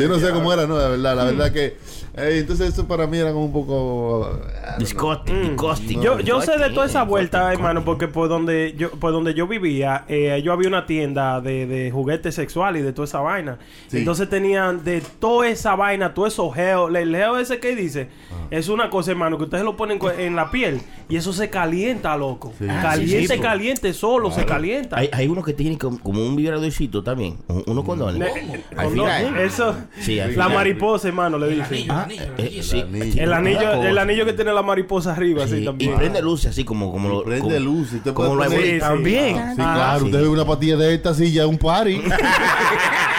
[0.00, 1.16] Yo no sé cómo era, no, de verdad.
[1.16, 1.76] La verdad que.
[2.16, 4.40] eh, entonces, eso para mí era como un poco.
[4.78, 6.00] Disgusting, disgusting.
[6.00, 9.46] Yo, yo sé de toda esa vuelta, hermano, porque por donde yo por donde yo
[9.46, 13.58] vivía, eh, yo había una tienda de, de juguetes sexuales y de toda esa vaina.
[13.88, 13.98] Sí.
[13.98, 16.88] Entonces tenían de toda esa vaina, todo eso geo.
[16.88, 18.46] El geo ese que dice, Ah.
[18.50, 22.16] es una cosa, hermano, que ustedes lo ponen en la piel y eso se calienta,
[22.16, 22.52] loco.
[22.58, 22.66] Sí.
[22.68, 23.42] Ah, Caliente, sí, sí, po.
[23.42, 24.96] caliente, solo se calienta.
[24.98, 26.71] Hay, hay unos que tienen como, como un vibradorcito
[27.02, 27.38] también.
[27.48, 28.18] un- Unos condones.
[28.18, 29.38] Ne- Al con lo- final.
[29.40, 30.54] eso, Sí, al la final.
[30.54, 31.90] mariposa, hermano, le dicen.
[31.90, 32.84] Anillo, Eh, sí.
[33.18, 35.94] El anillo, el anillo que tiene la mariposa arriba, así Sí, y también.
[35.96, 37.22] prende luces así como, como lo.
[37.24, 37.92] Prende como- luz.
[37.94, 38.42] y como lo.
[38.42, 39.36] También.
[39.36, 39.98] Sí, Ah, claro.
[40.00, 40.04] sí.
[40.06, 42.00] Usted ve una patilla de esta silla, un party.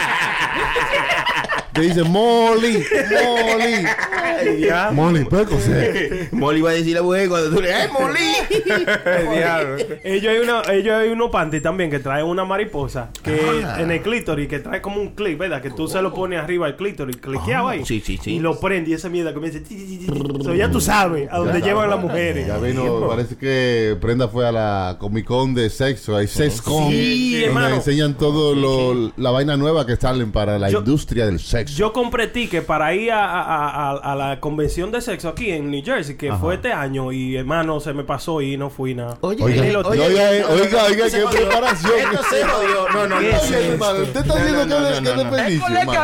[1.73, 3.85] Te dice Molly, Molly.
[4.93, 6.29] Molly, puede coser.
[6.31, 9.33] Molly va a decir a la mujer cuando tú le ¡Eh, Molly!
[9.35, 9.77] Diablo.
[10.03, 13.81] Ellos hay, una, ellos hay unos panty también que traen una mariposa que Ah.
[13.81, 15.61] en el clítoris, que trae como un clip, ¿verdad?
[15.61, 17.79] Que tú se lo pones arriba al clítoris, cliqueado ahí.
[17.81, 18.35] Ah, sí, sí, sí.
[18.35, 19.59] Y lo prende y esa mierda comienza.
[20.43, 22.47] So, ya tú sabes a dónde llevan las mujeres.
[22.47, 27.31] Ya vino, parece que Prenda fue a la Comic Con de sexo, hay Sexcon, Sí,
[27.33, 27.75] donde hermano.
[27.75, 31.62] enseñan todo lo, la vaina nueva que salen para la Yo- industria del sexo.
[31.65, 35.51] Yo compré ticket para ir a, a- a- a- a la convención de sexo aquí
[35.51, 38.93] en New Jersey, que fue este año, y hermano, se me pasó y no fui
[38.95, 39.17] nada.
[39.21, 39.89] Oye, Oiga, oiga, oiga, no, no,
[40.61, 41.91] oiga, no, oiga, se qué preparación.
[41.99, 42.89] Esto se jodió.
[42.93, 43.19] No, no, no.
[43.19, 43.99] ¿Qué es hermano?
[44.03, 45.31] Usted está No, viendo no, que no, es no, que no, es no.
[45.31, 46.01] desperdicio, hermano.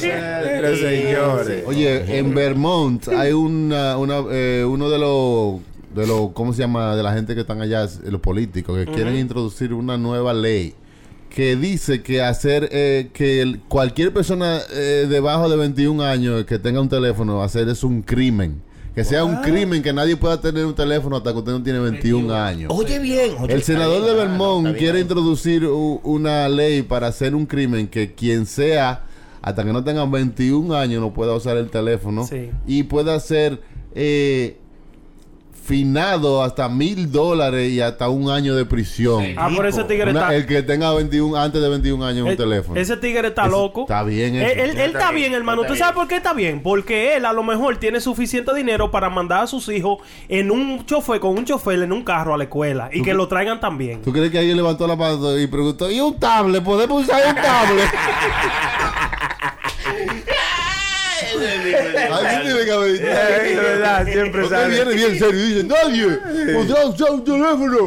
[0.00, 1.64] Pero señores.
[1.66, 5.60] Oye, en Vermont hay una, una, eh, uno de los,
[5.94, 6.96] de los, ¿cómo se llama?
[6.96, 10.74] De la gente que están allá, los políticos, que quieren introducir una nueva ley
[11.34, 16.60] que dice que hacer, eh, que el- cualquier persona eh, debajo de 21 años que
[16.60, 18.62] tenga un teléfono, hacer es un crimen.
[18.94, 21.80] Que sea un crimen que nadie pueda tener un teléfono hasta que usted no tiene
[21.80, 22.72] 21 años.
[22.72, 23.32] Oye, bien.
[23.40, 27.46] oye, El senador bien, de no, Vermont quiere introducir u- una ley para hacer un
[27.46, 29.02] crimen que quien sea,
[29.42, 32.50] hasta que no tenga 21 años, no pueda usar el teléfono Sí.
[32.68, 33.60] y pueda ser
[33.96, 34.58] eh,
[35.64, 39.24] finado hasta mil dólares y hasta un año de prisión.
[39.36, 40.34] Ah, por ese tigre Una- está.
[40.34, 42.78] el que tenga 21, antes de 21 años un Eh, teléfono.
[42.78, 43.82] Ese tigre está loco.
[43.82, 44.52] está bien Él, eso.
[44.64, 45.62] él- él está bien, hermano.
[45.62, 46.62] está ¿Tú sabes por qué está bien?
[46.62, 49.98] Porque él a lo mejor tiene suficiente dinero para mandar a sus hijos
[50.28, 53.26] en un chofer, con un chofer en un carro a la escuela y que lo
[53.28, 54.02] traigan también.
[54.02, 56.62] ¿Tú crees que alguien levantó la mano y preguntó, ¿y un tablet?
[56.62, 57.88] ¿Podemos usar un tablet?
[61.64, 63.04] Sí tiene que haber dicho.
[63.06, 64.74] Eh, de verdad, siempre sale.
[64.74, 66.18] viene bien serio y dice, nadie
[66.54, 67.78] podrá usar un teléfono.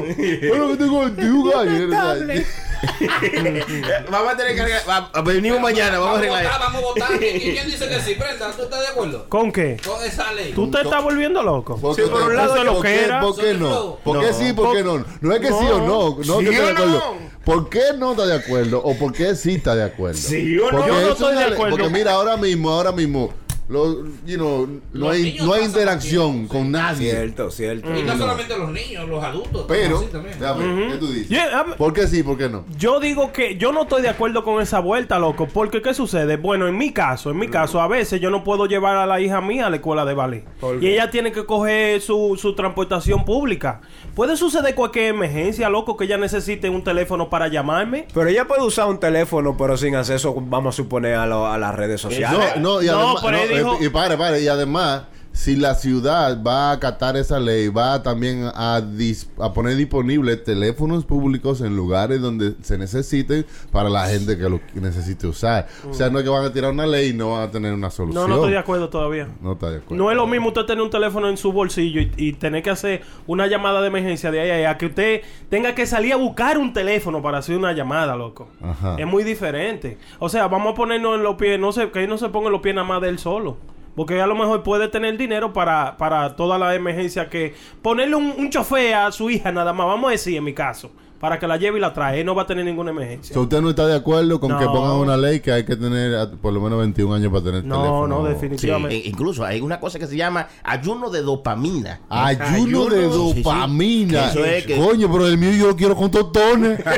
[0.49, 2.45] Bueno que tengo 21 años.
[4.11, 4.84] vamos a tener que arreglar.
[5.15, 6.43] va- venimos mañana, vamos a arreglar.
[6.43, 7.11] votar, vamos a votar.
[7.23, 8.13] ¿Y quién dice que sí?
[8.15, 9.25] Prenda, ¿tú estás de acuerdo?
[9.30, 9.78] ¿Con qué?
[9.86, 10.53] Con esa ley.
[10.53, 11.78] ¿Tú te estás volviendo loco?
[11.95, 13.19] Sí, por un lado ¿por es lo qué- que era.
[13.21, 13.97] ¿Por qué no?
[14.03, 14.53] ¿Por qué sí?
[14.53, 15.05] ¿Por qué no?
[15.21, 16.17] No es que sí o no.
[16.23, 17.15] No ¿Sí que de acuerdo.
[17.43, 18.82] ¿Por qué no está de acuerdo?
[18.84, 20.17] ¿O por qué sí está de acuerdo?
[20.19, 20.78] Sí o no.
[20.78, 21.78] Porque Yo no eso estoy de es- acuerdo.
[21.78, 23.34] Porque mira, ahora mismo, ahora mismo,
[23.70, 27.11] lo- you know, no Los hay, no hay interacción con nadie.
[27.11, 27.88] Cierto, cierto.
[27.97, 29.65] Y no solamente los niños, los adultos.
[29.68, 30.91] Pero, también.
[30.91, 31.30] ¿qué tú dices?
[31.30, 32.24] Yeah, ¿Por qué sí?
[32.24, 32.65] ¿Por qué no?
[32.78, 35.47] Yo digo que yo no estoy de acuerdo con esa vuelta, loco.
[35.47, 36.38] Porque, ¿qué sucede?
[36.38, 39.20] Bueno, en mi caso, en mi caso, a veces yo no puedo llevar a la
[39.20, 40.45] hija mía a la escuela de ballet.
[40.59, 43.82] ¿Por Y ella tiene que coger su, su transportación pública.
[44.15, 48.07] Puede suceder cualquier emergencia, loco, que ella necesite un teléfono para llamarme.
[48.13, 51.57] Pero ella puede usar un teléfono, pero sin acceso, vamos a suponer, a, lo- a
[51.57, 52.39] las redes sociales.
[52.57, 55.03] No, no, y No, además, pero él no, y pare, pare, y además,
[55.38, 60.43] si la ciudad va a acatar esa ley, va también a, dis- a poner disponibles
[60.43, 65.67] teléfonos públicos en lugares donde se necesiten para la gente que lo necesite usar.
[65.88, 67.71] O sea, no es que van a tirar una ley y no van a tener
[67.71, 68.23] una solución.
[68.23, 69.27] No, no estoy de acuerdo todavía.
[69.39, 70.03] No está de acuerdo.
[70.03, 72.71] No es lo mismo usted tener un teléfono en su bolsillo y, y tener que
[72.71, 76.15] hacer una llamada de emergencia de ahí a allá, que usted tenga que salir a
[76.15, 78.49] buscar un teléfono para hacer una llamada, loco.
[78.59, 78.95] Ajá.
[78.97, 79.99] Es muy diferente.
[80.17, 82.47] O sea, vamos a ponernos en los pies, no sé, que él no se ponga
[82.47, 83.57] en los pies nada más de él solo.
[83.98, 87.56] Porque a lo mejor puede tener dinero para, para toda la emergencia que...
[87.82, 90.91] Ponerle un, un chofer a su hija nada más, vamos a decir en mi caso,
[91.20, 92.20] para que la lleve y la trae.
[92.20, 93.34] Él no va a tener ninguna emergencia.
[93.34, 94.59] So, ¿Usted no está de acuerdo con No.
[94.59, 97.43] que pongan una ley que hay que tener a- por lo menos 21 años para
[97.43, 98.07] tener No, teléfono?
[98.22, 98.95] no, Sí, definitivamente.
[98.95, 102.01] e- incluso hay una cosa que se llama ayuno de dopamina.
[102.09, 103.41] Ayuno de Sí, sí.
[103.43, 104.30] dopamina.
[104.30, 106.80] Eso es que- Coño, pero el mío yo lo quiero con totones.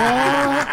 [0.00, 0.66] Ah,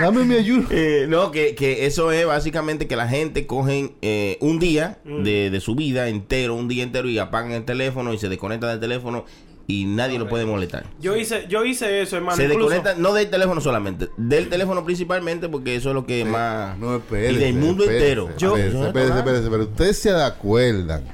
[0.00, 0.66] dame mi ayuno.
[0.70, 5.22] Eh, no, que, que eso es básicamente que la gente cogen eh, un día Mm.
[5.22, 8.70] de, de su vida entero, un día entero y apagan el teléfono y se desconectan
[8.70, 9.24] del teléfono
[9.70, 10.86] y nadie lo puede molestar.
[10.98, 12.36] Yo hice, yo hice eso, hermano.
[12.36, 16.24] se incluso- desconectan, no del teléfono solamente, del teléfono principalmente porque eso es lo que
[16.24, 16.76] más...
[16.78, 17.32] No, espérese.
[17.34, 18.28] y del mundo espérese, entero.
[18.30, 21.04] Espérese, espérese, espérese, pero ustedes se acuerdan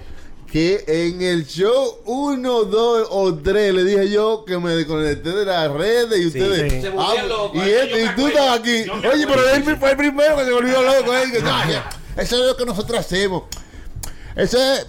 [0.53, 5.45] que en el show 1, 2 o 3 le dije yo que me desconecté de
[5.47, 6.73] las redes y ustedes.
[6.75, 6.81] sí.
[6.81, 8.85] Se Ah, volvían locos, y, yo este, y tú estabas aquí.
[8.85, 11.13] Yo Oye, pero él fue el primero que se volvió loco.
[11.13, 11.75] eh, que, "Ay,
[12.17, 13.43] Eso es lo que nosotros hacemos.
[14.37, 14.87] Eso es.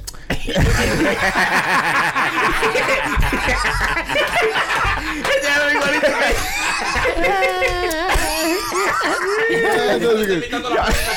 [9.49, 11.11] Entonces, que- Invitando a la prensa.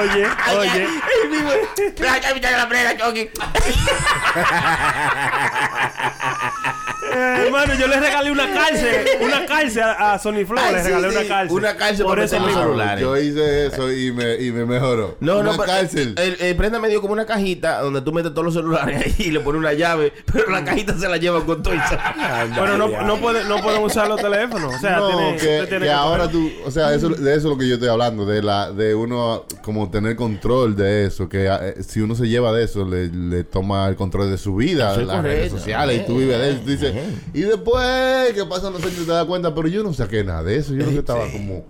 [0.00, 0.88] Oye, oye.
[7.12, 10.86] Eh, hermano, yo le regalé una cárcel, una cárcel a, a Sony Flow, le sí,
[10.88, 11.56] regalé sí, una cárcel.
[11.56, 12.40] una cárcel por mismo.
[12.40, 13.00] celulares.
[13.00, 15.16] Yo hice eso y me, y me mejoró.
[15.20, 16.14] No, Una no, pero cárcel.
[16.18, 19.26] El, el prenda me dio como una cajita donde tú metes todos los celulares ahí
[19.26, 21.74] y le pones una llave, pero la cajita se la lleva con todo
[22.54, 24.74] Pero no, no, puede, no pueden usar los teléfonos.
[24.74, 27.38] O sea, no, tiene- que, usted tiene que ahora tú, o sea, eso, de eso
[27.38, 31.28] es lo que yo estoy hablando, de la, de uno como tener control de eso,
[31.28, 34.56] que eh, si uno se lleva de eso, le, le toma el control de su
[34.56, 36.93] vida, las redes sociales, y tú vives de eso, tú dices,
[37.32, 40.56] y después que pasan los años te das cuenta, pero yo no saqué nada de
[40.56, 41.64] eso, yo lo que estaba como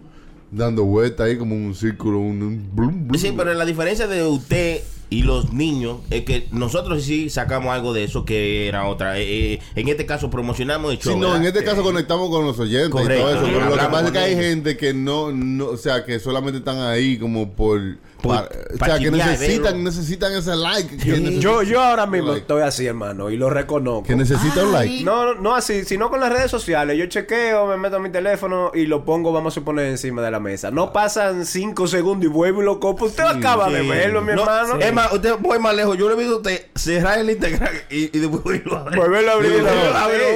[0.51, 3.19] dando vueltas ahí como un círculo, un, un blum, blum.
[3.19, 7.93] Sí, pero la diferencia de usted y los niños es que nosotros sí sacamos algo
[7.93, 9.19] de eso que era otra.
[9.19, 11.15] Eh, eh, en este caso promocionamos el show.
[11.15, 13.15] Sí, no, en este caso conectamos con los oyentes Correcto.
[13.15, 13.53] y todo eso.
[13.53, 16.59] Pero lo que pasa es que hay gente que no, no, o sea, que solamente
[16.59, 17.81] están ahí como por.
[18.29, 19.79] Para- o sea, que necesitan, verlo.
[19.85, 20.97] necesitan ese like.
[20.97, 22.41] Que, Yo, necesitan- yo ahora mismo like.
[22.41, 24.05] estoy así, hermano, y lo reconozco.
[24.05, 25.03] que necesita un like.
[25.05, 26.97] No, no así, sino con las redes sociales.
[26.99, 30.31] Yo chequeo, me meto a mi teléfono y lo pongo, vamos a poner encima de
[30.31, 30.71] la mesa.
[30.71, 33.07] No pasan cinco segundos y vuelvo y lo copo.
[33.07, 33.89] Usted acaba de Sí.
[33.89, 34.77] verlo, mi No, hermano.
[34.81, 35.97] Es más, usted voy más lejos.
[35.99, 38.99] Yo le he visto a usted cerrar el Instagram y, y después volverlo a abrir.
[39.01, 39.51] Volverlo a abrir.
[39.53, 40.27] Volverlo a abrir, Sí.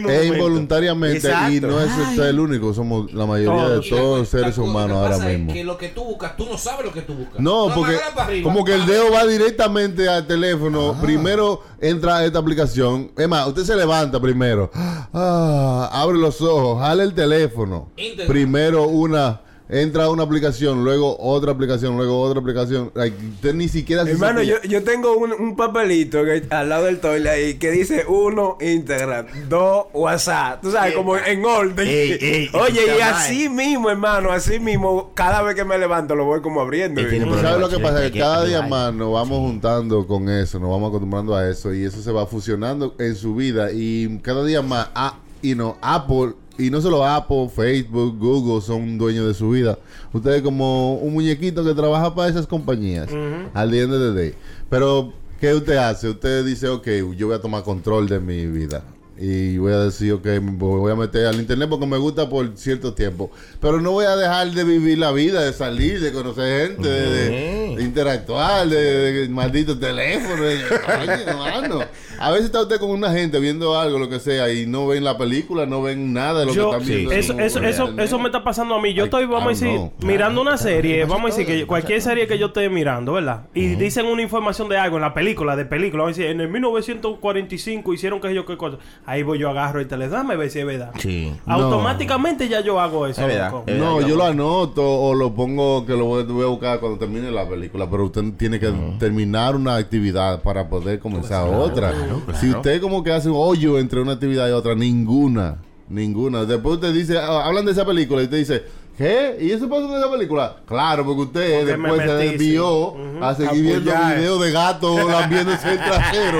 [0.00, 3.84] volverlo a Es, involuntariamente y no es usted el único, somos la mayoría Todos.
[3.84, 5.52] de todos los seres humanos ahora mismo.
[5.52, 7.40] Que lo que tú buscas, tú no sabes lo que tú buscas.
[7.40, 10.94] No, porque arriba, como que el dedo va directamente al teléfono.
[11.00, 13.10] Primero entra a esta aplicación.
[13.16, 14.70] Es más, usted se levanta primero.
[14.74, 17.90] Ah, abre los ojos, jale el teléfono.
[18.26, 19.40] Primero una,
[19.70, 22.90] entra una aplicación, luego otra aplicación, luego otra aplicación.
[22.94, 26.86] Like, usted ni siquiera se Hermano, yo, yo tengo un, un papelito que- al lado
[26.86, 30.62] del toile ahí que dice uno Instagram, dos WhatsApp.
[30.62, 31.86] Tú sabes, como en orden.
[31.86, 36.24] Ey, ey, Oye, y así mismo, hermano, así mismo, cada vez que me levanto lo
[36.24, 37.00] voy como abriendo.
[37.00, 38.10] Él tiene Y- ¿Tú ¿Sabes lo que pasa?
[38.10, 41.84] Que cada día más nos vamos juntando con eso, nos vamos acostumbrando a eso y
[41.84, 46.32] eso se va fusionando en su vida y cada día más, ah, y no, Apple,
[46.58, 49.78] y no solo Apple, Facebook, Google son dueños de su vida.
[50.12, 53.08] Ustedes como un muñequito que trabaja para esas compañías
[53.54, 54.34] al día de day.
[54.68, 56.08] Pero, ¿qué usted hace?
[56.08, 56.86] Usted dice, ok,
[57.16, 58.82] yo voy a tomar control de mi vida.
[59.20, 62.56] Y voy a decir, ok, me voy a meter al internet porque me gusta por
[62.56, 63.30] cierto tiempo.
[63.60, 67.10] Pero no voy a dejar de vivir la vida, de salir, de conocer gente, de,
[67.30, 70.42] de- de interactuar, de, de maldito teléfono.
[70.42, 71.80] de- Coño, hermano.
[72.20, 75.04] A veces está usted con una gente viendo algo, lo que sea, y no ven
[75.04, 77.12] la película, no ven nada de lo Yo- que están viendo.
[77.12, 78.94] eso, eso, eso, eso me está pasando a mí.
[78.94, 79.92] Yo estoy, vamos a I decir, know.
[80.02, 83.46] mirando una serie, vamos a decir que cualquier serie que yo esté mirando, ¿verdad?
[83.54, 86.40] Y dicen una información de algo en la película, de película, vamos a decir, en
[86.40, 88.78] el 1945 hicieron que yo qué cosa.
[89.08, 90.90] Ahí voy yo agarro el teléfono, dame ver si es verdad.
[90.98, 91.32] Sí.
[91.46, 93.22] Automáticamente ya yo hago eso.
[93.22, 93.64] Es verdad, loco.
[93.66, 93.90] es verdad.
[93.90, 96.98] No, yo yo lo anoto o lo pongo que lo voy, voy a buscar cuando
[96.98, 101.94] termine la película, pero usted tiene que terminar una actividad para poder comenzar otra.
[102.38, 105.56] Si usted como que hace un hoyo entre una actividad y otra, ninguna,
[105.88, 106.44] ninguna.
[106.44, 108.62] Después usted dice, ah, hablan de esa película y usted dice,
[108.98, 109.36] ¿qué?
[109.40, 110.56] ¿Y eso pasó en esa película?
[110.66, 113.18] Claro, porque usted Porque me después se desvió sí.
[113.22, 116.38] a seguir viendo videos de gatos lambiéndose el trasero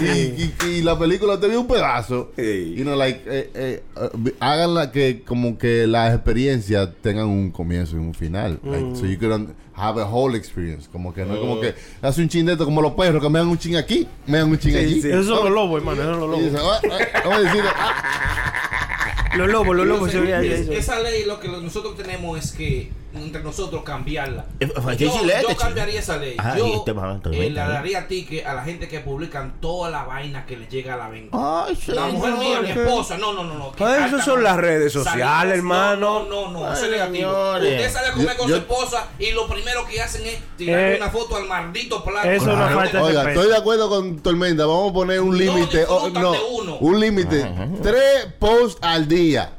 [0.00, 2.30] y, y- y la película te vio un pedazo.
[2.36, 2.74] Sí.
[2.76, 7.96] You know, like, eh, eh, uh, háganla que como que las experiencias tengan un comienzo
[7.96, 8.60] y un final.
[8.62, 10.88] Like, so you can have a whole experience.
[10.90, 13.28] Como que no es como que hace un chin de esto como los perros que
[13.28, 15.00] me dan un chin aquí, me dan un chin allí.
[15.02, 15.08] sí.
[15.08, 16.52] Esos son los lobos, hermano, esos son los Y lobos.
[16.52, 21.24] dice, "Ah, ah", vamos a decir, ah, Los lobos, los lobos se veían esa ley
[21.24, 24.44] lo que nosotros tenemos es que entre nosotros cambiarla.
[24.60, 25.56] Eh, Yo, chico.
[25.58, 26.36] cambiaría esa ley.
[26.38, 27.68] Ah, y yo este va a eh, le ¿no?
[27.68, 31.08] daría ticket a la gente que publican toda la vaina que le llega a la
[31.08, 31.36] venta.
[31.66, 33.72] Ay, La mujer mía, mi esposa, no, no, no, no.
[33.72, 34.40] Pues alta, eso son no.
[34.42, 36.24] las redes sociales, Salimos- hermano.
[36.24, 37.30] No, no, no, Ay, eso es negativo.
[37.32, 37.80] señores.
[37.80, 40.38] Usted sale a comer Yo- con yo- su esposa y lo primero que hacen es
[40.56, 42.28] tirarle Eh, una foto al maldito plato.
[42.28, 44.66] eso es una falta de Oiga, estoy de acuerdo con Tormenta.
[44.66, 45.84] Vamos a poner un No límite.
[45.88, 47.50] oh, no, un límite.
[47.82, 49.52] Tres posts al día.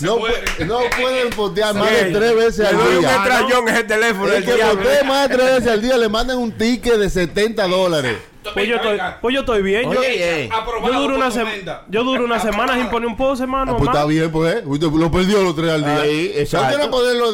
[0.00, 0.18] No,
[0.66, 3.16] no pueden postear más de tres veces Le al doy un día.
[3.16, 4.32] estrellón en ese teléfono.
[4.32, 7.66] El que postee más de tres veces al día le mandan un ticket de 70
[7.66, 8.16] dólares.
[8.54, 9.82] Pues yo, estoy, pues yo estoy bien.
[9.92, 10.50] Yo, Oye, eh.
[10.86, 11.50] yo duro una, sema-
[11.88, 13.72] yo duro una semana sin poner un post, hermano.
[13.72, 14.54] Ah, pues está bien, pues.
[14.56, 14.62] ¿eh?
[14.64, 16.00] Usted lo perdió los tres al día.
[16.00, 16.66] Ahí, exacto.
[16.66, 17.32] No quieren ponerlo.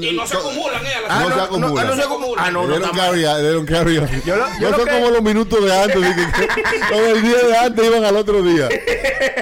[0.00, 0.94] Y no se acumulan, eh.
[0.94, 1.34] a la Ah, no semana.
[1.34, 1.86] se acumulan.
[1.88, 2.44] No se acumulan.
[2.46, 2.74] Ah, no, no.
[4.24, 6.00] Yo lo- yo no son que- los minutos de antes.
[6.00, 8.68] de que- que- Los del día de antes iban al otro día.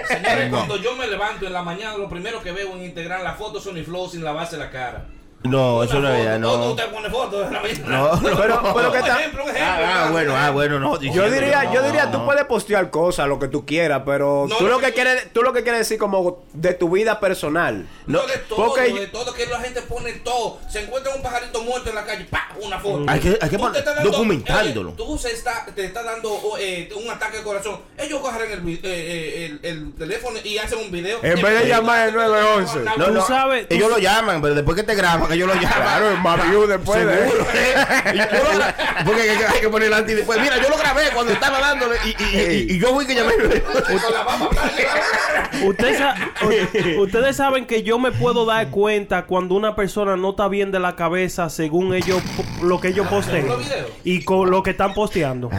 [0.08, 3.34] Señores, cuando yo me levanto en la mañana, lo primero que veo en Instagram la
[3.34, 5.04] foto Sony Flow sin lavarse la cara.
[5.44, 6.70] No, eso no es verdad, ¿Dónde no.
[6.72, 7.86] usted pone fotos en la mañana?
[7.88, 8.36] No, no.
[8.42, 9.18] Pero- pero ¿qué un tal?
[9.20, 9.66] ejemplo, un ejemplo.
[9.86, 11.00] Ah, ah, bueno, ah, bueno, no.
[11.00, 12.12] Yo diría, que yo diría, no.
[12.20, 15.42] tú puedes postear cosas, lo que tú quieras, pero No, tú lo que quieres, tú
[15.42, 17.86] lo que quieres decir como de tu vida personal.
[18.06, 20.58] No, de todo, porque- de todo, que la gente pone todo.
[20.68, 22.48] Se encuentra un pajarito muerto en la calle, ¡pa!
[22.60, 23.04] Una foto.
[23.08, 24.88] Hay que- hay que Tú poner- te estás dando- documentándolo.
[24.90, 27.80] oye, tú se está, te está dando eh, un ataque de corazón.
[27.98, 31.18] Ellos cogen el, eh, eh, el, el teléfono y hacen un video.
[31.22, 32.78] En vez de llamar al 911.
[32.96, 35.48] No, Tú no, sabes- tú ellos lo llaman, pero después que te graban, que ellos
[35.48, 35.78] lo llaman.
[35.82, 37.74] Claro, más view después de Seguro, ¿eh?
[38.14, 38.74] Y yo lo gra-
[39.04, 40.40] Porque hay que, hay que poner antes y después.
[40.40, 42.36] Mira, yo lo grabé cuando estaba dándole y, y,
[42.70, 43.32] y, y yo fui que llamé.
[43.62, 45.62] Con la baba blanca.
[45.64, 46.14] Usted sa-
[46.44, 50.70] u- ustedes saben que yo me puedo dar cuenta cuando una persona no está bien
[50.72, 52.22] de la cabeza según ellos
[52.62, 53.46] lo que ellos posteen
[54.04, 55.50] y con lo que están posteando.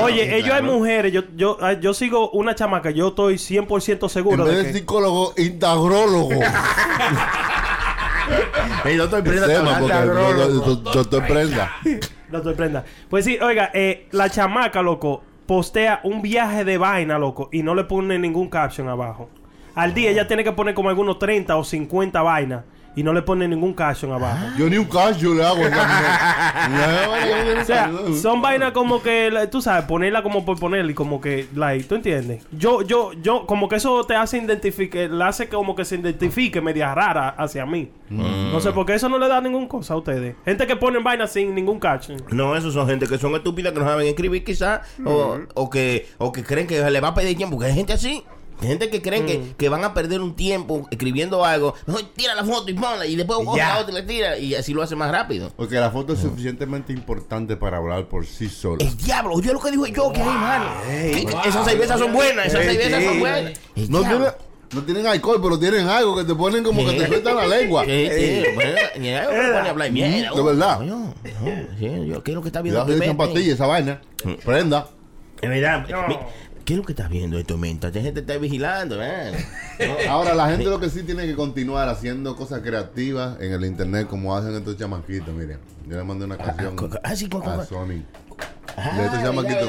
[0.00, 4.08] Oye, ellos hay mujeres, yo, yo, ah, yo sigo una chamaca, yo estoy 100% En
[4.08, 6.30] seguro vez de de que psicólogo, intagrólogo.
[8.84, 11.72] El doctor Prenda Tema, está porque do- doctor Prenda.
[12.30, 12.84] no te prenda.
[13.08, 17.74] Pues sí, oiga, eh, la chamaca, loco, postea un viaje de vaina, loco, y no
[17.74, 19.28] le pone ningún caption abajo.
[19.74, 22.64] Al día ella tiene que poner como algunos 30 o 50 vainas
[22.96, 24.46] y no le pone ningún caption abajo.
[24.56, 25.60] Yo ni un cash yo le hago.
[27.60, 27.90] O sea,
[28.20, 31.84] son vainas como que, la- tú sabes, ponerla como por ponerla y como que, like,
[31.84, 32.44] ¿tú entiendes?
[32.52, 36.60] Yo, yo, yo, como que eso te hace identificar, le hace como que se identifique
[36.60, 37.90] media rara hacia mí.
[38.10, 40.36] No sé, porque eso no le da ningún cosa a ustedes.
[40.44, 42.22] Gente que ponen vainas sin ningún caption.
[42.30, 46.08] No, esos son gente que son estúpidas que no saben escribir quizás o, o que
[46.18, 48.22] o que creen que le va a pedir tiempo, porque hay gente así.
[48.66, 51.74] Gente que creen que, que van a perder un tiempo escribiendo algo.
[51.86, 53.78] Mejor tira la foto y ponla y después otra, Ya.
[53.78, 55.50] otra y le tira y así lo hace más rápido.
[55.56, 58.84] Porque la foto es suficientemente importante para hablar por sí sola.
[58.84, 60.70] El diablo, yo lo que digo yo, que hay mano.
[61.44, 63.52] Esas cervezas son buenas, esas cervezas son buenas.
[63.76, 64.18] El No, diablo.
[64.18, 64.34] tiene,
[64.72, 67.84] no tienen alcohol, pero tienen algo que te ponen como que te sueltan la lengua.
[67.84, 68.42] Sí, sí,
[69.06, 70.34] a hablar mierda.
[70.34, 70.78] De verdad.
[70.78, 71.14] Coño, no,
[71.78, 72.80] sí, yo, ¿Qué es lo que está viendo?
[72.82, 73.14] Echan Clemente?
[73.24, 74.00] pastillas esa vaina.
[74.44, 74.88] Prenda.
[75.40, 75.86] Es verdad.
[76.64, 77.90] ¿Qué es lo que estás viendo esto, menta?
[77.90, 78.96] La gente está vigilando.
[80.08, 84.06] Ahora, la gente lo que sí tiene que continuar haciendo cosas creativas en el internet,
[84.08, 85.34] como hacen estos chamaquitos.
[85.34, 88.02] Miren, yo le mandé una canción co- ah, sí, a Sony.
[88.76, 89.68] Ah, de estos chamaquitos.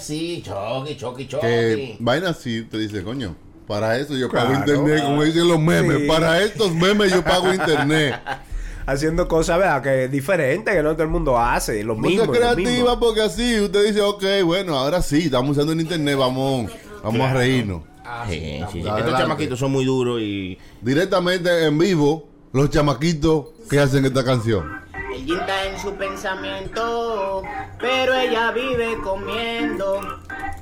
[0.00, 1.46] Sí, choque, choque, choque.
[1.46, 3.34] que vaina así, te dice, coño,
[3.66, 4.60] para eso yo pago Claro.
[4.72, 6.02] internet, como dicen los memes.
[6.02, 6.06] Sí.
[6.06, 8.14] Para estos memes yo pago internet.
[8.86, 9.82] Haciendo cosas, ¿verdad?
[9.82, 11.82] Que diferentes, que no todo el mundo hace.
[11.82, 12.26] Lo mismo.
[12.26, 13.00] lo creativa mismo.
[13.00, 16.70] porque así usted dice, ok, bueno, ahora sí, estamos usando el internet, vamos,
[17.02, 17.82] vamos a reírnos.
[18.04, 19.00] Ah, Sí, sí, sí, Adelante.
[19.00, 20.56] Estos chamaquitos son muy duros y.
[20.80, 24.80] Directamente en vivo, los chamaquitos que hacen esta canción.
[25.12, 27.42] El yin está en su pensamiento,
[27.80, 30.00] pero ella vive comiendo.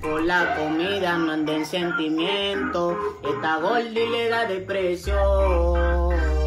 [0.01, 2.97] Por la comida no anda en sentimiento.
[3.25, 6.44] Está gorda y le da depresión.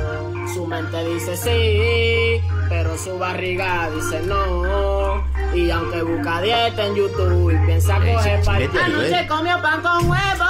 [0.58, 5.24] Su mente dice sí, pero su barriga dice no.
[5.54, 10.10] Y aunque busca dieta en YouTube y piensa Ey, coger para Anoche comió pan con
[10.10, 10.46] huevo.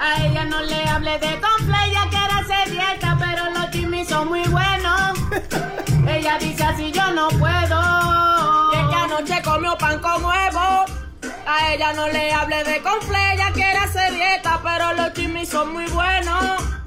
[0.00, 4.28] A ella no le hable de confle, ella quiere hacer dieta, pero los chimis son
[4.30, 5.16] muy buenos.
[6.08, 8.72] Ella dice así yo no puedo.
[8.72, 10.86] Y es que anoche comió pan con huevo.
[11.46, 15.72] A ella no le hable de confle, ella quiere hacer dieta, pero los chimis son
[15.72, 16.79] muy buenos.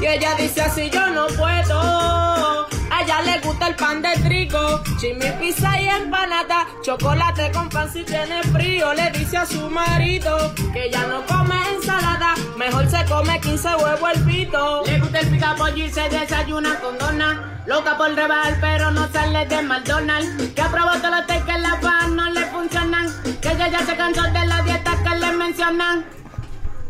[0.00, 2.66] Y ella dice así yo no puedo.
[2.90, 7.92] A ella le gusta el pan de trigo, chimi, pizza y empanada, chocolate con pan
[7.92, 8.94] si tiene frío.
[8.94, 14.10] Le dice a su marido que ya no come ensalada, mejor se come 15 huevos
[14.14, 14.82] el pito.
[14.86, 17.62] Le gusta el pica pollo y se desayuna con dona.
[17.66, 20.52] Loca por rebajar, pero no sale de McDonald's.
[20.54, 23.08] Que aprobó todos los que la pan no le funcionan.
[23.40, 26.04] Que ella ya se cansó de las dietas que le mencionan.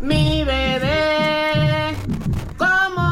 [0.01, 1.97] Mi bebé,
[2.59, 3.06] ¿cómo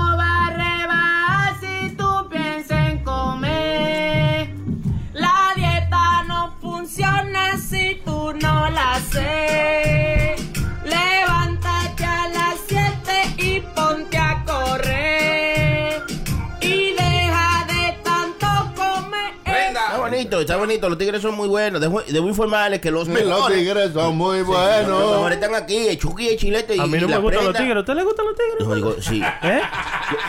[20.44, 20.88] Está bonito.
[20.88, 21.80] Los tigres son muy buenos.
[21.80, 23.28] Debo, debo informarles que los mejores.
[23.28, 25.10] los tigres son muy Los buenos.
[25.10, 27.54] mejores están aquí, el Chucky, el Chilete y A mí no y me gustan los
[27.56, 27.76] tigres.
[27.76, 28.68] ¿A usted le gustan los tigres?
[28.68, 29.22] No, digo, sí.
[29.42, 29.60] ¿Eh?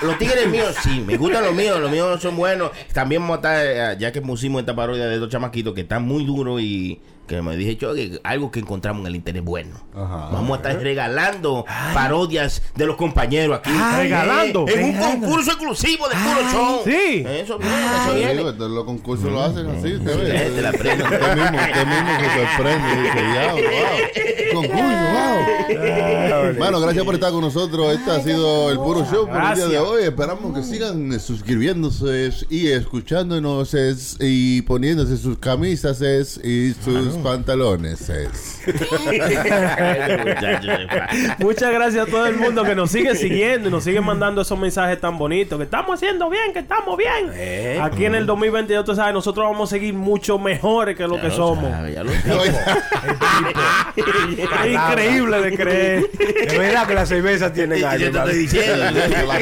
[0.01, 2.71] Los tigres míos, sí, me gustan los míos, los míos son buenos.
[2.93, 6.03] También vamos a estar, eh, ya que pusimos esta parodia de dos chamaquitos que están
[6.03, 9.75] muy duros y que me dije yo que algo que encontramos en el internet bueno.
[9.95, 10.29] Ajá.
[10.31, 13.71] Vamos a estar regalando parodias de los compañeros aquí.
[13.73, 14.65] Ay, regalando.
[14.67, 16.81] En un concurso exclusivo de puro show.
[16.85, 17.23] sí.
[17.27, 18.43] Eso viene, eso viene.
[18.69, 20.51] los concursos lo hacen así, usted Sí, ve.
[20.55, 21.03] te la prendo.
[21.05, 24.61] Usted mismo, usted mismo se sorprende y dice, ya, wow.
[24.61, 26.53] Concurso, wow.
[26.57, 27.93] Bueno, gracias por estar con nosotros.
[27.93, 30.03] Este ha sido el puro show por el día de hoy.
[30.03, 38.09] Esperamos que sigan suscribiéndose y escuchándonos es, y poniéndose sus camisas es, y sus pantalones.
[38.09, 38.61] es.
[41.39, 44.57] Muchas gracias a todo el mundo que nos sigue siguiendo y nos sigue mandando esos
[44.57, 45.57] mensajes tan bonitos.
[45.57, 47.31] Que estamos haciendo bien, que estamos bien.
[47.33, 47.79] Eh.
[47.81, 51.31] Aquí en el 2022, tú sabes, nosotros vamos a seguir mucho mejores que lo que
[51.31, 51.69] somos.
[51.93, 52.55] Ya lo sabes.
[53.95, 56.11] Es increíble de creer.
[56.11, 56.93] De verdad que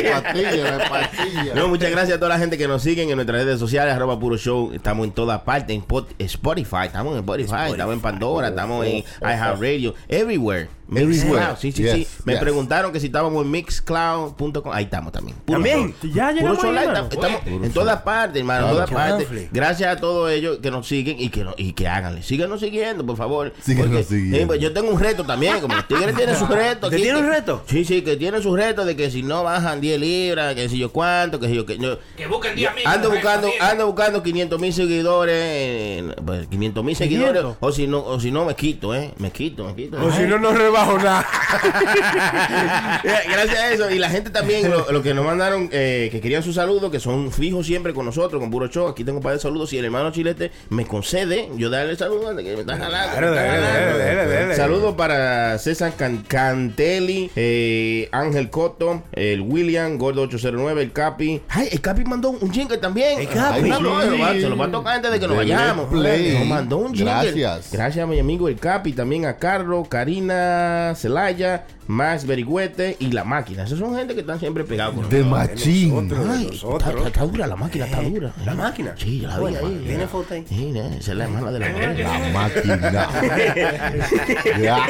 [0.10, 1.56] pastillas, las pastillas.
[1.56, 4.20] No, muchas gracias a toda la gente que nos siguen en nuestras redes sociales, arroba
[4.20, 4.72] puro show.
[4.74, 9.04] Estamos en todas partes, en Pot- Spotify, estamos en Spotify, estamos en Pandora, estamos en
[9.22, 10.68] iHeartRadio, everywhere.
[10.90, 11.08] Everywhere.
[11.08, 12.08] Mixcloud, sí, sí, Yes, sí.
[12.26, 12.42] Me yes.
[12.42, 14.72] preguntaron que si estábamos en mixcloud.com.
[14.74, 15.38] Ahí estamos también.
[15.46, 15.94] Puro También.
[16.02, 16.12] show.
[16.14, 19.28] Ya Puro llegamos show ahí, estamos, estamos Puro en todas partes, hermano, en todas partes.
[19.52, 22.22] Gracias a todos ellos que nos siguen y que, no- y que háganle.
[22.24, 23.54] Síganos siguiendo, por favor.
[23.62, 24.38] Síganos Porque, siguiendo.
[24.38, 26.88] eh, pues yo tengo un reto también, como los tigres tienen su reto.
[26.88, 27.64] ¿Usted aquí, tiene un que- reto?
[27.68, 30.78] Sí, sí, que tienen su reto de que si no bajan 10 libras, que si
[30.78, 32.92] yo cuánto, que si yo que yo- Que busquen 10 amigos.
[32.94, 37.58] Ando que buscando, ando buscando 500 mil seguidores, en- pues, 500 mil seguidores, 500.
[37.60, 39.98] o si no, o si no me quito, eh, me quito, me quito.
[40.04, 41.26] O si no, no rebajo nada.
[43.04, 43.92] Gracias a eso.
[43.92, 47.00] Y la gente también, lo, lo que nos mandaron, eh, que querían su saludo, que
[47.00, 48.88] son fijos siempre con nosotros, con puro show.
[48.88, 49.70] Aquí tengo un par de saludos.
[49.70, 53.18] Si el hermano Chilete me concede, yo darle saludos antes que me está jalando.
[53.18, 54.56] Claro, jalando.
[54.56, 61.42] Saludos para César Can- Cantelli, eh, Ángel Coto, el William, Gordo 809, el Capi.
[61.50, 63.20] Ay, el Capi mandó un jingle también.
[63.20, 63.62] El Capi.
[63.64, 64.42] Ay, no, no, Sí.
[64.42, 65.92] se, lo va, a tocar antes de que nos vayamos.
[65.92, 67.14] Nos mandó un jingle.
[67.14, 67.72] Gracias.
[67.72, 70.63] Gracias a mi amigo el Capi, también a Carlos, Karina,
[70.96, 73.64] Celaya, Max Berigüete y la máquina.
[73.64, 75.50] Esos son gente que están siempre pegados con De nosotros.
[75.50, 76.12] machín.
[76.52, 78.32] Está, está dura, la máquina está dura.
[78.46, 78.96] ¿La máquina?
[78.98, 79.76] Sí, yo la vi.
[79.86, 80.46] ¿Tiene foto ahí?
[80.48, 80.82] Sí, ¿no?
[80.86, 82.00] esa es la hermana de la mujer.
[82.00, 83.10] La máquina.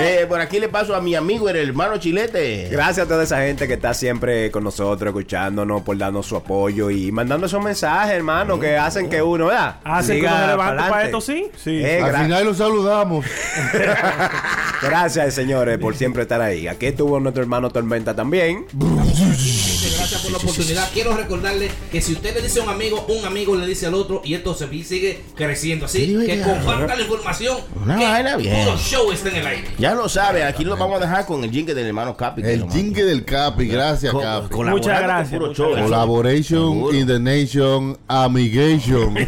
[0.00, 2.68] Eh, por aquí le paso a mi amigo, el hermano Chilete.
[2.70, 6.90] Gracias a toda esa gente que está siempre con nosotros, escuchándonos, por darnos su apoyo
[6.90, 9.76] y mandando esos mensajes, hermano, que hacen que uno, ¿verdad?
[9.84, 11.50] Hacen que Siga uno se levante para esto, sí.
[11.56, 11.80] Sí.
[11.84, 13.26] Eh, Al final los saludamos.
[14.82, 16.66] gracias, señores, por siempre estar ahí.
[16.68, 18.66] Aquí estuvo nuestro hermano Tormenta también.
[18.72, 20.88] Gracias por la oportunidad.
[20.92, 23.94] Quiero recordarle que si usted le dice a un amigo, un amigo le dice al
[23.94, 25.86] otro y esto se sigue creciendo.
[25.86, 27.58] Así Sí, que comparta la información.
[27.82, 28.64] Una vaina bien.
[28.64, 29.68] Puro show está en el aire.
[29.78, 32.42] Ya lo sabe, aquí lo vamos a dejar con el jingle del hermano Capi.
[32.42, 33.66] El jingle del Capi.
[33.68, 34.54] Gracias, Capi.
[34.54, 35.40] Muchas gracias.
[35.56, 39.14] Collaboration in the nation, amigation.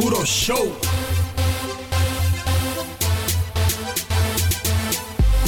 [0.00, 0.72] Puro show.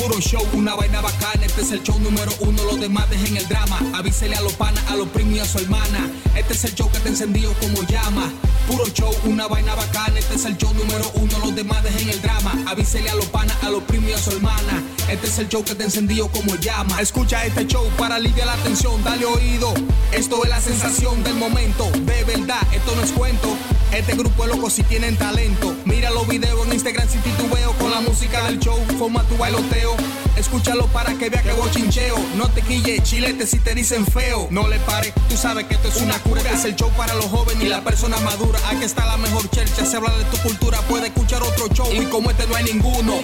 [0.07, 1.45] Puro show, una vaina bacana.
[1.45, 3.81] Este es el show número uno, los demás dejen el drama.
[3.93, 6.09] Avísele a los panas, a los primos y a su hermana.
[6.37, 8.33] Este es el show que te encendido como llama.
[8.69, 10.17] Puro show, una vaina bacana.
[10.17, 12.53] Este es el show número uno, los demás dejen el drama.
[12.69, 14.81] Avísele a los panas, a los primos y a su hermana.
[15.11, 17.01] Este es el show que te encendido como llama.
[17.01, 19.75] Escucha este show para aliviar la tensión, dale oído.
[20.13, 21.91] Esto es la sensación del momento.
[21.91, 23.57] De verdad, esto no es cuento.
[23.93, 25.75] Este grupo es loco si tienen talento.
[25.85, 27.73] Mira los videos en Instagram sin titubeo.
[27.75, 29.97] Con la música del show, forma tu bailoteo.
[30.37, 32.17] Escúchalo para que vea que bochincheo.
[32.37, 34.49] No te quille, chilete si te dicen feo.
[34.51, 36.43] No le pare, tú sabes que esto es una cura.
[36.53, 38.59] Es el show para los jóvenes y la persona madura.
[38.71, 39.87] Aquí está la mejor chercha.
[39.87, 41.89] Se habla de tu cultura, puede escuchar otro show.
[41.93, 43.21] Y como este no hay ninguno.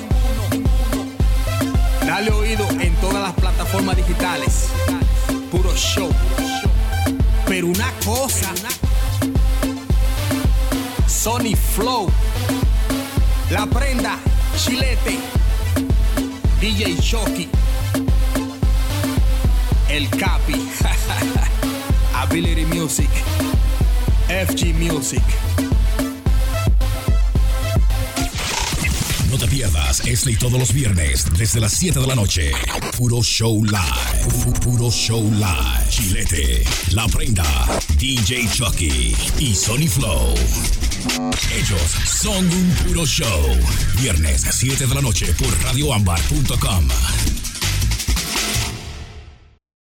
[2.07, 4.69] Dale oído en todas las plataformas digitales.
[5.51, 6.11] Puro show.
[7.47, 8.53] Pero una cosa.
[11.23, 12.11] Sony Flow.
[13.51, 14.19] La prenda.
[14.57, 15.19] Chilete.
[16.61, 17.49] DJ Shocky.
[19.89, 20.55] El Capi.
[22.15, 23.09] Ability Music.
[24.29, 25.23] FG Music.
[29.31, 32.53] No te pierdas este y todos los viernes desde las 7 de la noche.
[32.97, 34.27] Puro Show Live.
[34.45, 35.89] Pu- Puro Show Live.
[35.89, 37.45] Chilete, La Prenda,
[37.99, 40.35] DJ Chucky y Sony Flow.
[41.55, 43.27] Ellos son un puro show.
[43.97, 47.42] Viernes 7 de la noche por radioambar.com.